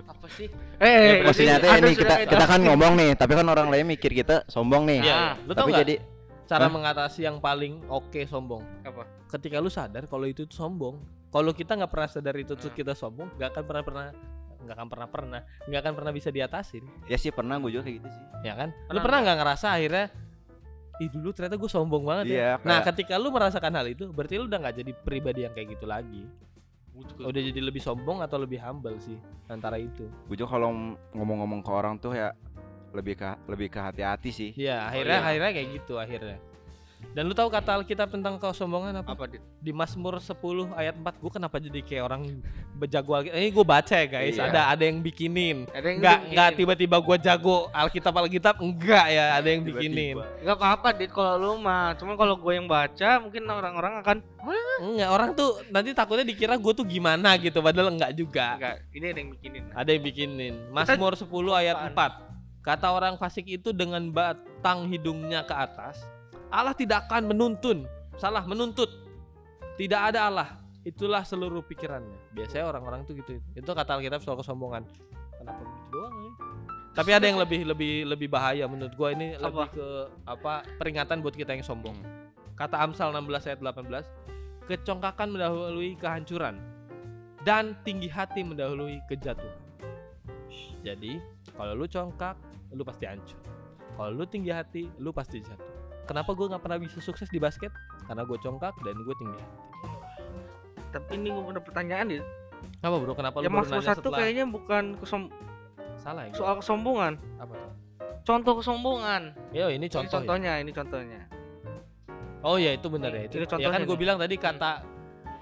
apa 0.05 0.27
sih 0.31 0.45
Ya, 0.75 0.85
eh 0.85 1.23
Maksudnya 1.23 1.55
tuh 1.55 1.69
ada 1.69 1.79
ini 1.79 1.91
kita 1.93 2.15
kita 2.25 2.45
kan 2.45 2.59
ngomong 2.59 2.93
nih, 2.95 3.09
tapi 3.13 3.31
kan 3.33 3.45
orang 3.45 3.67
lain 3.67 3.85
mikir 3.85 4.11
kita 4.11 4.43
sombong 4.45 4.83
nih. 4.85 4.99
Iya, 5.01 5.15
Ah, 5.15 5.33
Lu 5.39 5.51
tau 5.51 5.63
Tapi 5.63 5.71
nggak 5.71 5.81
jadi 5.81 5.95
cara 6.45 6.61
Hah? 6.61 6.71
mengatasi 6.71 7.19
yang 7.21 7.37
paling 7.39 7.81
oke 7.85 8.21
sombong? 8.23 8.61
apa 8.81 9.01
ketika 9.27 9.57
lu 9.57 9.67
sadar 9.67 10.05
kalau 10.05 10.23
itu 10.23 10.43
tuh 10.43 10.53
sombong 10.55 11.01
kalau 11.27 11.49
kita 11.51 11.73
nggak 11.73 11.89
pernah 11.89 12.05
sadar 12.05 12.35
itu 12.35 12.53
tuh 12.53 12.67
Hmm. 12.67 12.77
kita 12.77 12.93
sombong 12.93 13.27
nggak 13.33 13.49
akan 13.49 13.63
pernah 13.63 13.81
pernah 13.81 14.05
nggak 14.57 14.75
akan 14.75 14.87
pernah 14.87 15.07
pernah 15.07 15.39
nggak 15.63 15.79
akan 15.79 15.93
pernah 15.93 16.11
bisa 16.11 16.29
diatasin 16.29 16.85
ya 17.03 17.15
sih 17.15 17.29
pernah 17.29 17.57
gua 17.57 17.69
juga 17.69 17.83
kayak 17.83 17.97
gitu 17.97 18.07
sih. 18.07 18.23
ya 18.43 18.53
kan 18.53 18.69
lu 18.69 18.77
Pernah 18.87 19.01
pernah 19.01 19.19
nggak 19.23 19.37
ngerasa 19.39 19.67
akhirnya 19.71 20.05
ih 20.95 21.09
dulu 21.09 21.29
ternyata 21.31 21.55
gue 21.55 21.67
sombong 21.67 22.03
banget 22.03 22.25
ya 22.25 22.31
Iya, 22.31 22.51
nah 22.61 22.79
kayak- 22.79 22.85
ketika 22.93 23.13
lu 23.15 23.27
merasakan 23.29 23.71
hal 23.73 23.87
itu 23.87 24.03
berarti 24.07 24.33
lu 24.35 24.45
udah 24.45 24.59
nggak 24.59 24.75
jadi 24.77 24.91
pribadi 24.97 25.39
yang 25.41 25.51
kayak 25.51 25.67
gitu 25.71 25.85
lagi 25.85 26.23
udah 27.19 27.41
jadi 27.51 27.59
lebih 27.59 27.83
sombong 27.83 28.23
atau 28.23 28.39
lebih 28.39 28.59
humble 28.63 28.95
sih 29.03 29.19
antara 29.51 29.75
itu 29.75 30.07
Gua 30.27 30.35
juga 30.35 30.55
kalau 30.55 30.95
ngomong-ngomong 31.11 31.61
ke 31.61 31.71
orang 31.71 31.99
tuh 31.99 32.15
ya 32.15 32.31
lebih 32.95 33.19
ke 33.19 33.27
lebih 33.51 33.67
ke 33.67 33.79
hati-hati 33.83 34.31
sih. 34.31 34.51
ya 34.55 34.87
akhirnya 34.87 35.19
iya. 35.19 35.27
akhirnya 35.27 35.51
kayak 35.51 35.67
gitu 35.75 35.93
akhirnya 35.99 36.37
dan 37.11 37.23
lu 37.23 37.31
tahu 37.31 37.47
kata 37.47 37.75
Alkitab 37.75 38.09
tentang 38.09 38.35
kesombongan 38.35 38.95
apa? 38.97 39.11
apa 39.11 39.25
dit 39.27 39.43
Di 39.57 39.69
Mazmur 39.69 40.17
10 40.17 40.33
ayat 40.71 40.95
4 40.95 41.05
gue 41.15 41.31
kenapa 41.31 41.55
jadi 41.57 41.79
kayak 41.79 42.03
orang 42.03 42.21
bejago 42.73 43.13
Alkitab? 43.13 43.35
Ini 43.35 43.49
gue 43.49 43.65
baca 43.65 43.95
ya 43.95 44.07
guys, 44.09 44.35
Iya. 44.35 44.43
ada 44.45 44.61
ada 44.69 44.83
yang 44.83 44.99
bikinin. 44.99 45.57
ada 45.69 45.85
yang 45.85 45.99
Enggak, 45.99 46.17
bikinin. 46.17 46.31
enggak 46.31 46.49
tiba-tiba 46.55 46.97
gua 46.97 47.17
jago 47.17 47.57
Alkitab 47.69 48.13
Alkitab 48.17 48.55
enggak 48.57 49.05
ya, 49.07 49.25
ada 49.33 49.47
yang 49.47 49.61
bikinin. 49.61 50.15
nggak 50.41 50.57
apa-apa 50.57 50.87
dit 50.93 51.07
kalau 51.09 51.33
lu 51.37 51.51
mah 51.57 51.93
cuman 51.93 52.15
kalau 52.15 52.35
gue 52.35 52.53
yang 52.53 52.65
baca 52.65 53.09
mungkin 53.19 53.43
orang-orang 53.45 53.93
akan 53.99 54.17
Enggak, 54.75 55.09
orang 55.09 55.29
tuh 55.33 55.63
nanti 55.69 55.89
takutnya 55.91 56.21
dikira 56.23 56.53
gue 56.53 56.73
tuh 56.73 56.83
gimana 56.83 57.33
gitu 57.35 57.59
padahal 57.59 57.89
enggak 57.89 58.11
juga. 58.11 58.55
enggak 58.55 58.75
ini 58.91 59.05
ada 59.07 59.19
yang 59.19 59.31
bikinin 59.31 59.63
Ada 59.71 59.89
yang 59.89 60.03
bikinin. 60.03 60.53
Mazmur 60.69 61.13
10 61.15 61.25
ayat 61.55 61.75
Apaan? 61.79 62.11
4. 62.21 62.25
Kata 62.61 62.87
orang 62.89 63.13
fasik 63.15 63.45
itu 63.47 63.69
dengan 63.69 64.01
batang 64.09 64.89
hidungnya 64.89 65.41
ke 65.41 65.53
atas, 65.53 66.01
Allah 66.55 66.75
tidak 66.75 67.11
akan 67.11 67.35
menuntun. 67.35 67.83
Salah, 68.15 68.47
menuntut. 68.47 68.87
Tidak 69.75 69.99
ada 69.99 70.31
Allah. 70.31 70.49
Itulah 70.87 71.27
seluruh 71.27 71.65
pikirannya. 71.67 72.31
Biasanya 72.31 72.71
orang-orang 72.71 73.03
tuh 73.03 73.17
gitu. 73.19 73.41
Itu 73.57 73.71
kata 73.73 73.99
Alkitab 73.99 74.23
soal 74.23 74.39
kesombongan. 74.39 74.87
Kenapa 75.35 75.61
begitu 75.65 75.89
doang 75.91 76.15
ya? 76.15 76.31
Tapi 76.95 77.11
ada 77.11 77.25
yang 77.27 77.39
lebih 77.41 77.67
lebih 77.67 77.93
lebih 78.07 78.27
bahaya 78.31 78.63
menurut 78.71 78.95
gua 78.95 79.11
ini 79.11 79.35
Apa? 79.35 79.43
lebih 79.51 79.67
ke 79.75 79.87
apa 80.23 80.53
peringatan 80.79 81.19
buat 81.19 81.35
kita 81.35 81.51
yang 81.51 81.65
sombong. 81.65 81.97
Kata 82.55 82.79
Amsal 82.79 83.11
16 83.11 83.51
ayat 83.51 83.59
18, 83.59 84.71
kecongkakan 84.71 85.27
mendahului 85.35 85.99
kehancuran 85.99 86.55
dan 87.43 87.75
tinggi 87.83 88.07
hati 88.07 88.47
mendahului 88.47 89.03
kejatuhan. 89.11 89.59
Jadi, 90.87 91.19
kalau 91.51 91.75
lu 91.75 91.83
congkak, 91.83 92.39
lu 92.71 92.87
pasti 92.87 93.03
hancur. 93.03 93.43
Kalau 93.99 94.11
lu 94.15 94.23
tinggi 94.23 94.55
hati, 94.55 94.87
lu 94.95 95.11
pasti 95.11 95.43
jatuh. 95.43 95.74
Kenapa 96.05 96.31
gue 96.31 96.45
nggak 96.45 96.61
pernah 96.61 96.77
bisa 96.77 96.97
sukses 96.99 97.27
di 97.27 97.37
basket? 97.37 97.73
Karena 98.05 98.21
gue 98.23 98.37
congkak 98.37 98.73
dan 98.81 98.95
gue 98.95 99.15
tinggi 99.15 99.35
hati. 99.35 99.57
tapi 100.91 101.17
ini 101.17 101.27
gue 101.27 101.43
ada 101.49 101.59
pertanyaan 101.59 102.05
dit 102.07 102.25
Apa 102.79 102.95
bro? 102.95 103.11
Kenapa 103.13 103.41
ya 103.41 103.49
lu 103.49 103.57
baru 103.57 103.67
nanya 103.67 103.83
satu 103.83 103.99
setelah 104.07 104.17
kayaknya 104.21 104.45
bukan 104.47 104.83
kesom 104.95 105.21
salah 105.97 106.23
ya? 106.25 106.31
soal 106.31 106.55
kesombongan 106.61 107.13
Apa 107.35 107.51
tuh? 107.51 107.71
contoh 108.23 108.53
kesombongan 108.57 109.21
Yo, 109.51 109.67
ini 109.67 109.75
ini 109.75 109.87
contoh. 109.87 110.07
ya. 110.07 110.13
contohnya 110.15 110.53
ini 110.57 110.71
contohnya 110.71 111.21
Oh 112.45 112.55
iya 112.55 112.77
itu 112.77 112.85
benar 112.87 113.09
ya 113.09 113.25
itu. 113.25 113.41
Ini 113.41 113.49
Ya 113.57 113.73
kan 113.73 113.81
gue 113.83 113.97
bilang 113.97 114.21
tadi 114.21 114.37
kata 114.37 114.85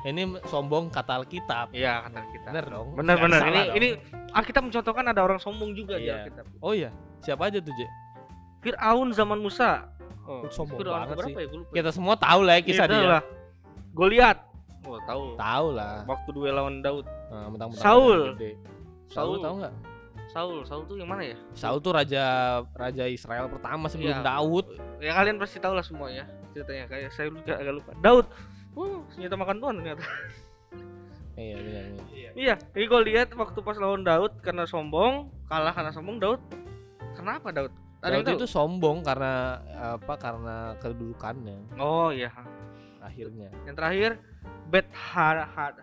ini 0.07 0.23
sombong 0.47 0.87
kata 0.87 1.19
Alkitab. 1.19 1.75
Iya 1.75 1.99
kata 2.07 2.19
kita. 2.31 2.47
Bener 2.47 2.65
dong. 2.67 2.87
Bener 2.95 3.15
bener. 3.19 3.39
Ini 3.43 3.51
dong. 3.61 3.75
ini 3.75 3.87
Alkitab 4.31 4.63
mencontohkan 4.63 5.05
ada 5.11 5.19
orang 5.19 5.35
sombong 5.35 5.75
juga 5.75 5.99
di 5.99 6.07
Iya. 6.07 6.23
Alkitab. 6.23 6.45
Oh 6.63 6.71
iya. 6.71 6.95
Siapa 7.19 7.51
aja 7.51 7.59
tuh, 7.59 7.75
Je? 7.75 7.87
Fir'aun 8.59 9.11
zaman 9.11 9.35
Musa. 9.37 9.91
Oh, 10.23 10.47
Sombong 10.47 10.79
banget 10.79 10.87
berapa 11.13 11.21
sih. 11.21 11.33
ya? 11.35 11.45
Gue 11.45 11.59
lupa. 11.59 11.73
Kita 11.73 11.89
semua 11.91 12.15
tahu 12.15 12.39
lah 12.41 12.53
ya 12.55 12.61
kisah 12.61 12.85
Itu 12.85 12.93
dia. 12.93 13.07
lah. 13.09 13.23
Goliat. 13.91 14.37
Oh, 14.83 14.99
tahu. 15.01 15.23
Tahu 15.35 15.67
lah. 15.73 15.95
Waktu 16.03 16.29
duel 16.31 16.53
lawan 16.53 16.79
Daud. 16.79 17.05
Nah, 17.29 17.47
mentang-mentang 17.47 17.83
Saul. 17.83 18.19
badan 18.21 18.35
gede. 18.35 18.51
Saul 19.07 19.11
Saul. 19.11 19.37
tahu 19.39 19.55
nggak? 19.59 19.73
Saul, 20.25 20.57
Saul 20.63 20.83
tuh 20.85 20.95
yang 20.95 21.05
mana 21.05 21.21
ya? 21.23 21.37
Saul 21.53 21.77
tuh 21.77 21.91
raja 21.91 22.23
raja 22.73 23.03
Israel 23.05 23.45
pertama 23.47 23.85
sebelum 23.85 24.11
Iya. 24.13 24.23
Daud. 24.23 24.65
Ya 24.97 25.11
kalian 25.13 25.37
pasti 25.37 25.59
tahu 25.59 25.73
lah 25.73 25.83
semua 25.83 26.07
ya 26.07 26.23
ceritanya. 26.49 26.87
Kayak 26.87 27.09
saya 27.11 27.27
juga 27.27 27.53
agak 27.53 27.73
lupa. 27.75 27.91
Daud. 27.99 28.25
Oh, 28.73 29.05
senjata 29.07 29.35
makan 29.35 29.59
Tuhan 29.59 29.75
ternyata. 29.77 30.03
Iya 31.33 31.55
benar. 31.55 31.83
benar. 31.91 32.05
Iya, 32.33 32.55
jadi 32.67 32.85
gue 32.87 33.01
lihat 33.07 33.27
waktu 33.33 33.59
pas 33.59 33.77
lawan 33.77 34.01
Daud 34.01 34.41
karena 34.41 34.65
sombong, 34.65 35.29
kalah 35.45 35.69
karena 35.69 35.89
sombong 35.89 36.17
Daud. 36.17 36.41
Kenapa 37.13 37.49
Daud? 37.49 37.69
Ada 38.03 38.17
tahu? 38.21 38.35
itu 38.35 38.45
sombong 38.45 38.97
karena 39.01 39.33
apa? 39.95 40.13
Karena 40.15 40.55
kedudukannya 40.77 41.79
Oh 41.79 42.11
iya. 42.11 42.29
akhirnya. 42.99 43.47
Yang 43.63 43.75
terakhir 43.75 44.11
Bet 44.67 44.87
Had 44.91 45.39
Had 45.49 45.75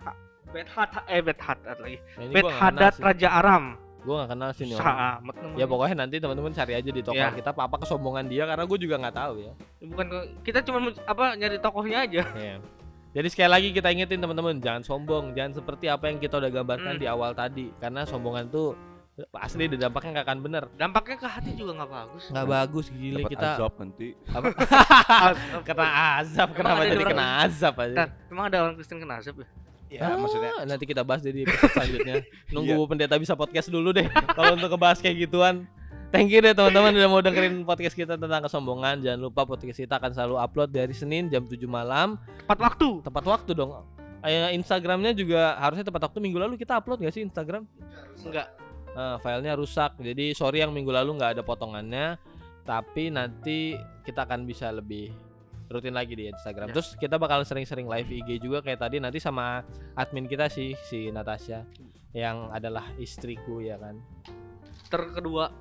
Bet 0.51 0.69
Had 0.69 0.91
eh 1.07 1.21
Bet 1.21 1.39
Hadad 1.39 1.79
lagi. 1.79 1.99
Nah, 2.17 2.29
Bet 2.29 2.45
sih. 2.93 3.03
Raja 3.03 3.29
Aram. 3.33 3.65
Gua 4.01 4.25
nggak 4.25 4.31
kenal 4.31 4.51
sih 4.51 4.65
nih 4.65 4.77
orang. 4.77 5.21
Ya 5.55 5.65
pokoknya 5.65 5.97
nanti 5.99 6.17
teman-teman 6.17 6.51
cari 6.51 6.73
aja 6.73 6.89
di 6.89 7.01
toko 7.01 7.15
Iya. 7.15 7.37
kita 7.37 7.53
apa 7.53 7.77
kesombongan 7.77 8.27
dia 8.27 8.45
karena 8.45 8.65
gue 8.65 8.79
juga 8.79 8.97
nggak 8.97 9.13
tahu 9.15 9.35
ya. 9.39 9.53
bukan 9.83 10.07
ke- 10.09 10.29
kita 10.43 10.59
cuma 10.63 10.79
apa 11.05 11.25
nyari 11.35 11.57
tokohnya 11.57 12.05
aja. 12.05 12.25
Iya. 12.33 12.57
Jadi 13.11 13.27
sekali 13.29 13.51
lagi 13.51 13.69
kita 13.73 13.91
ingetin 13.91 14.19
teman-teman 14.19 14.57
jangan 14.57 14.81
sombong, 14.81 15.35
jangan 15.35 15.53
seperti 15.53 15.87
apa 15.87 16.07
yang 16.07 16.17
kita 16.17 16.39
udah 16.39 16.49
gambarkan 16.49 16.95
Hmm. 16.95 17.03
di 17.03 17.07
awal 17.07 17.35
tadi 17.35 17.69
karena 17.77 18.05
sombongan 18.05 18.49
tuh 18.49 18.73
asli 19.37 19.65
dan 19.69 19.79
dampaknya 19.89 20.11
nggak 20.21 20.27
akan 20.27 20.39
bener. 20.41 20.65
Dampaknya 20.75 21.17
ke 21.21 21.29
hati 21.29 21.51
juga 21.57 21.73
nggak 21.81 21.91
bagus. 21.91 22.25
Nggak 22.33 22.47
bagus 22.49 22.87
gile 22.93 23.21
Dapat 23.23 23.33
kita 23.33 23.49
azab 23.57 23.73
nanti. 23.79 24.09
kena 25.69 25.89
azab 26.23 26.49
kenapa 26.57 26.81
jadi 26.89 27.05
kena 27.05 27.27
azab 27.45 27.75
aja? 27.81 27.95
Ntar, 27.97 28.09
emang 28.33 28.45
ada 28.49 28.57
orang 28.65 28.75
Kristen 28.79 28.99
kena 29.01 29.21
azab 29.21 29.37
ya? 29.41 29.49
Ya, 29.91 30.07
Ah, 30.07 30.15
maksudnya 30.15 30.55
nanti 30.71 30.87
kita 30.87 31.03
bahas 31.03 31.19
jadi 31.19 31.43
episode 31.43 31.75
selanjutnya. 31.75 32.23
Nunggu 32.55 32.87
pendeta 32.87 33.19
bisa 33.19 33.35
podcast 33.35 33.67
dulu 33.75 33.91
deh 33.91 34.07
kalau 34.39 34.55
untuk 34.55 34.71
ngebahas 34.71 35.03
kayak 35.03 35.27
gituan. 35.27 35.67
Thank 36.15 36.31
you 36.31 36.43
deh 36.43 36.55
teman-teman 36.55 36.95
udah 36.95 37.11
mau 37.11 37.23
dengerin 37.23 37.67
podcast 37.67 37.95
kita 37.99 38.15
tentang 38.15 38.43
kesombongan. 38.47 39.03
Jangan 39.03 39.19
lupa 39.19 39.43
podcast 39.47 39.79
kita 39.79 39.99
akan 39.99 40.11
selalu 40.15 40.37
upload 40.39 40.71
dari 40.71 40.95
Senin 40.95 41.27
jam 41.27 41.43
7 41.43 41.59
malam. 41.67 42.19
Tepat 42.47 42.59
waktu. 42.63 42.89
Tepat 43.03 43.25
waktu 43.27 43.51
dong. 43.55 43.71
Eh, 44.23 44.55
Instagramnya 44.55 45.11
juga 45.15 45.59
harusnya 45.59 45.87
tepat 45.87 46.11
waktu 46.11 46.19
minggu 46.23 46.39
lalu 46.39 46.55
kita 46.61 46.79
upload 46.79 47.03
gak 47.03 47.15
sih 47.15 47.23
Instagram? 47.27 47.67
Enggak. 48.27 48.47
Nah, 48.95 49.17
filenya 49.23 49.55
rusak. 49.55 49.97
Jadi 49.99 50.35
sorry 50.35 50.63
yang 50.63 50.75
minggu 50.75 50.91
lalu 50.91 51.19
nggak 51.19 51.39
ada 51.39 51.43
potongannya. 51.43 52.19
Tapi 52.67 53.11
nanti 53.11 53.75
kita 54.03 54.27
akan 54.27 54.47
bisa 54.47 54.71
lebih 54.71 55.11
rutin 55.71 55.95
lagi 55.95 56.19
di 56.19 56.27
Instagram. 56.27 56.71
Ya. 56.71 56.75
Terus 56.75 56.99
kita 56.99 57.15
bakal 57.15 57.47
sering-sering 57.47 57.87
live 57.87 58.11
IG 58.11 58.43
juga 58.43 58.59
kayak 58.61 58.83
tadi 58.83 58.99
nanti 58.99 59.23
sama 59.23 59.63
admin 59.95 60.27
kita 60.27 60.51
sih 60.51 60.75
si 60.91 61.15
Natasha 61.15 61.63
yang 62.11 62.51
adalah 62.51 62.91
istriku 62.99 63.63
ya 63.63 63.79
kan. 63.79 64.03
Terkedua. 64.91 65.55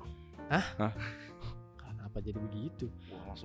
Kenapa 1.78 2.18
jadi 2.18 2.38
begitu? 2.42 2.90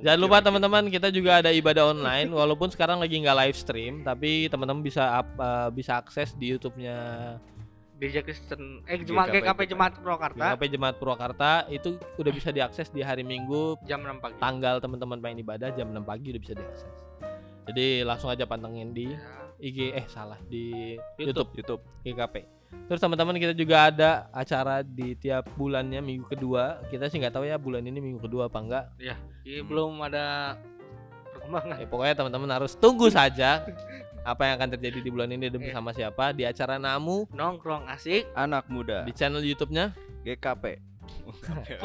Jangan 0.01 0.17
lupa 0.17 0.41
teman-teman 0.41 0.89
kita 0.89 1.13
juga 1.13 1.37
ada 1.37 1.53
ibadah 1.53 1.93
online 1.93 2.33
walaupun 2.33 2.73
sekarang 2.73 2.97
lagi 2.97 3.21
nggak 3.21 3.37
live 3.45 3.57
stream 3.61 4.01
tapi 4.01 4.49
teman-teman 4.49 4.81
bisa 4.81 5.21
up- 5.21 5.37
eh, 5.37 5.69
bisa 5.69 6.01
akses 6.01 6.33
di 6.33 6.49
YouTube-nya 6.49 6.97
Gereja 7.95 8.21
Kristen 8.21 8.83
eh 8.85 8.99
Jemaat 9.01 9.31
GKP 9.31 9.43
GKP 9.47 9.61
Jemaat 9.71 9.93
Purwakarta 9.99 10.45
GKP 10.53 10.63
Jemaat 10.75 10.95
Purwakarta 10.99 11.51
itu 11.71 11.95
udah 12.19 12.31
bisa 12.35 12.49
diakses 12.51 12.91
di 12.91 12.99
hari 12.99 13.23
Minggu 13.23 13.79
jam 13.87 14.03
6 14.03 14.19
pagi. 14.19 14.35
tanggal 14.37 14.83
teman-teman 14.83 15.17
pengen 15.23 15.39
ibadah 15.43 15.71
jam 15.71 15.87
6 15.89 16.03
pagi 16.03 16.35
udah 16.35 16.41
bisa 16.43 16.53
diakses. 16.53 16.91
Jadi 17.65 18.05
langsung 18.05 18.29
aja 18.29 18.45
pantengin 18.45 18.93
di. 18.93 19.09
IG 19.55 19.95
eh 19.95 20.03
salah 20.11 20.35
di 20.51 20.99
YouTube. 21.15 21.55
YouTube, 21.55 21.79
YouTube. 21.79 21.81
GKP. 22.03 22.35
Terus 22.91 22.99
teman-teman 22.99 23.39
kita 23.39 23.55
juga 23.55 23.87
ada 23.87 24.27
acara 24.35 24.83
di 24.83 25.15
tiap 25.15 25.47
bulannya 25.55 26.03
minggu 26.03 26.27
kedua. 26.27 26.83
Kita 26.91 27.07
sih 27.07 27.23
nggak 27.23 27.33
tahu 27.33 27.47
ya 27.47 27.55
bulan 27.55 27.87
ini 27.87 28.03
minggu 28.03 28.19
kedua 28.19 28.51
apa 28.51 28.59
enggak. 28.59 28.85
Ini 29.47 29.63
belum 29.63 30.03
ada 30.03 30.59
perkembangan. 31.33 31.77
Ya, 31.81 31.87
pokoknya 31.87 32.15
teman-teman 32.19 32.49
harus 32.51 32.75
tunggu 32.75 33.07
saja 33.07 33.63
apa 34.25 34.41
yang 34.43 34.53
akan 34.57 34.69
terjadi 34.73 34.99
di 34.99 35.09
bulan 35.13 35.29
ini 35.29 35.47
dan 35.47 35.61
Iya. 35.61 35.69
bersama 35.69 35.89
siapa 35.93 36.33
di 36.33 36.43
acara 36.43 36.75
Namu 36.75 37.29
Nongkrong 37.29 37.85
asik. 37.87 38.25
Anak 38.33 38.65
muda 38.67 39.05
di 39.05 39.13
channel 39.13 39.39
YouTube-nya 39.39 39.93
GKP. 40.25 40.81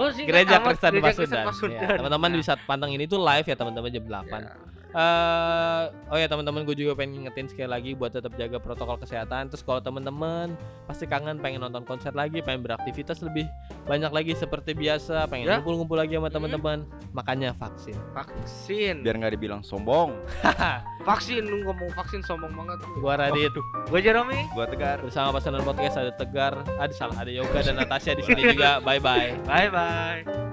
Oh, 0.01 0.09
Gereja 0.09 0.65
Kristen 0.65 0.97
Pasundan. 0.99 1.45
Pasundan. 1.45 1.85
Ya, 1.85 2.01
teman-teman 2.01 2.29
Nah, 2.33 2.39
bisa 2.41 2.57
pantengin 2.65 3.05
itu 3.05 3.21
live 3.21 3.45
ya 3.45 3.53
teman-teman 3.55 3.93
jam 3.93 4.05
8. 4.09 4.41
ya. 4.41 4.53
Eh 4.91 5.83
oh 6.11 6.19
ya 6.19 6.27
teman-teman 6.27 6.63
gue 6.63 6.75
juga 6.75 6.93
pengen 6.93 7.23
ngingetin 7.23 7.47
sekali 7.47 7.69
lagi 7.69 7.91
buat 7.93 8.11
tetap 8.11 8.35
jaga 8.35 8.59
protokol 8.59 8.99
kesehatan. 8.99 9.49
Terus 9.49 9.63
kalau 9.63 9.79
teman-teman 9.79 10.55
pasti 10.85 11.07
kangen 11.07 11.39
pengen 11.39 11.63
nonton 11.63 11.83
konser 11.83 12.11
lagi, 12.11 12.41
pengen 12.41 12.63
beraktivitas 12.63 13.21
lebih 13.21 13.47
banyak 13.85 14.11
lagi 14.11 14.33
seperti 14.35 14.73
biasa, 14.73 15.27
pengen 15.27 15.47
Ya. 15.47 15.55
ngumpul-ngumpul 15.59 15.95
lagi 15.95 16.15
sama 16.15 16.27
Hmm. 16.27 16.37
teman-teman, 16.37 16.79
makanya 17.11 17.51
vaksin. 17.55 17.95
Vaksin. 18.13 19.03
Biar 19.03 19.17
nggak 19.17 19.35
dibilang 19.35 19.63
sombong. 19.63 20.15
Vaksin 21.01 21.49
lu 21.49 21.65
ngomong 21.65 21.89
vaksin 21.97 22.21
sombong 22.21 22.53
banget. 22.53 22.85
Gua 23.01 23.17
Radit 23.17 23.49
Gue 23.89 24.01
Jeremy. 24.01 24.53
Gua 24.53 24.69
tegar. 24.69 25.01
bersama 25.01 25.33
pasangan 25.33 25.65
podcast 25.65 25.97
ada 25.97 26.13
Tegar, 26.13 26.61
ada 26.77 26.93
salah 26.93 27.17
ada 27.17 27.33
Yoga 27.33 27.65
dan 27.65 27.77
Natasha 27.77 28.13
di 28.13 28.21
sini 28.21 28.53
juga. 28.53 28.85
Bye 28.85 29.01
bye. 29.01 29.33
Bye 29.49 29.71
bye. 29.71 30.50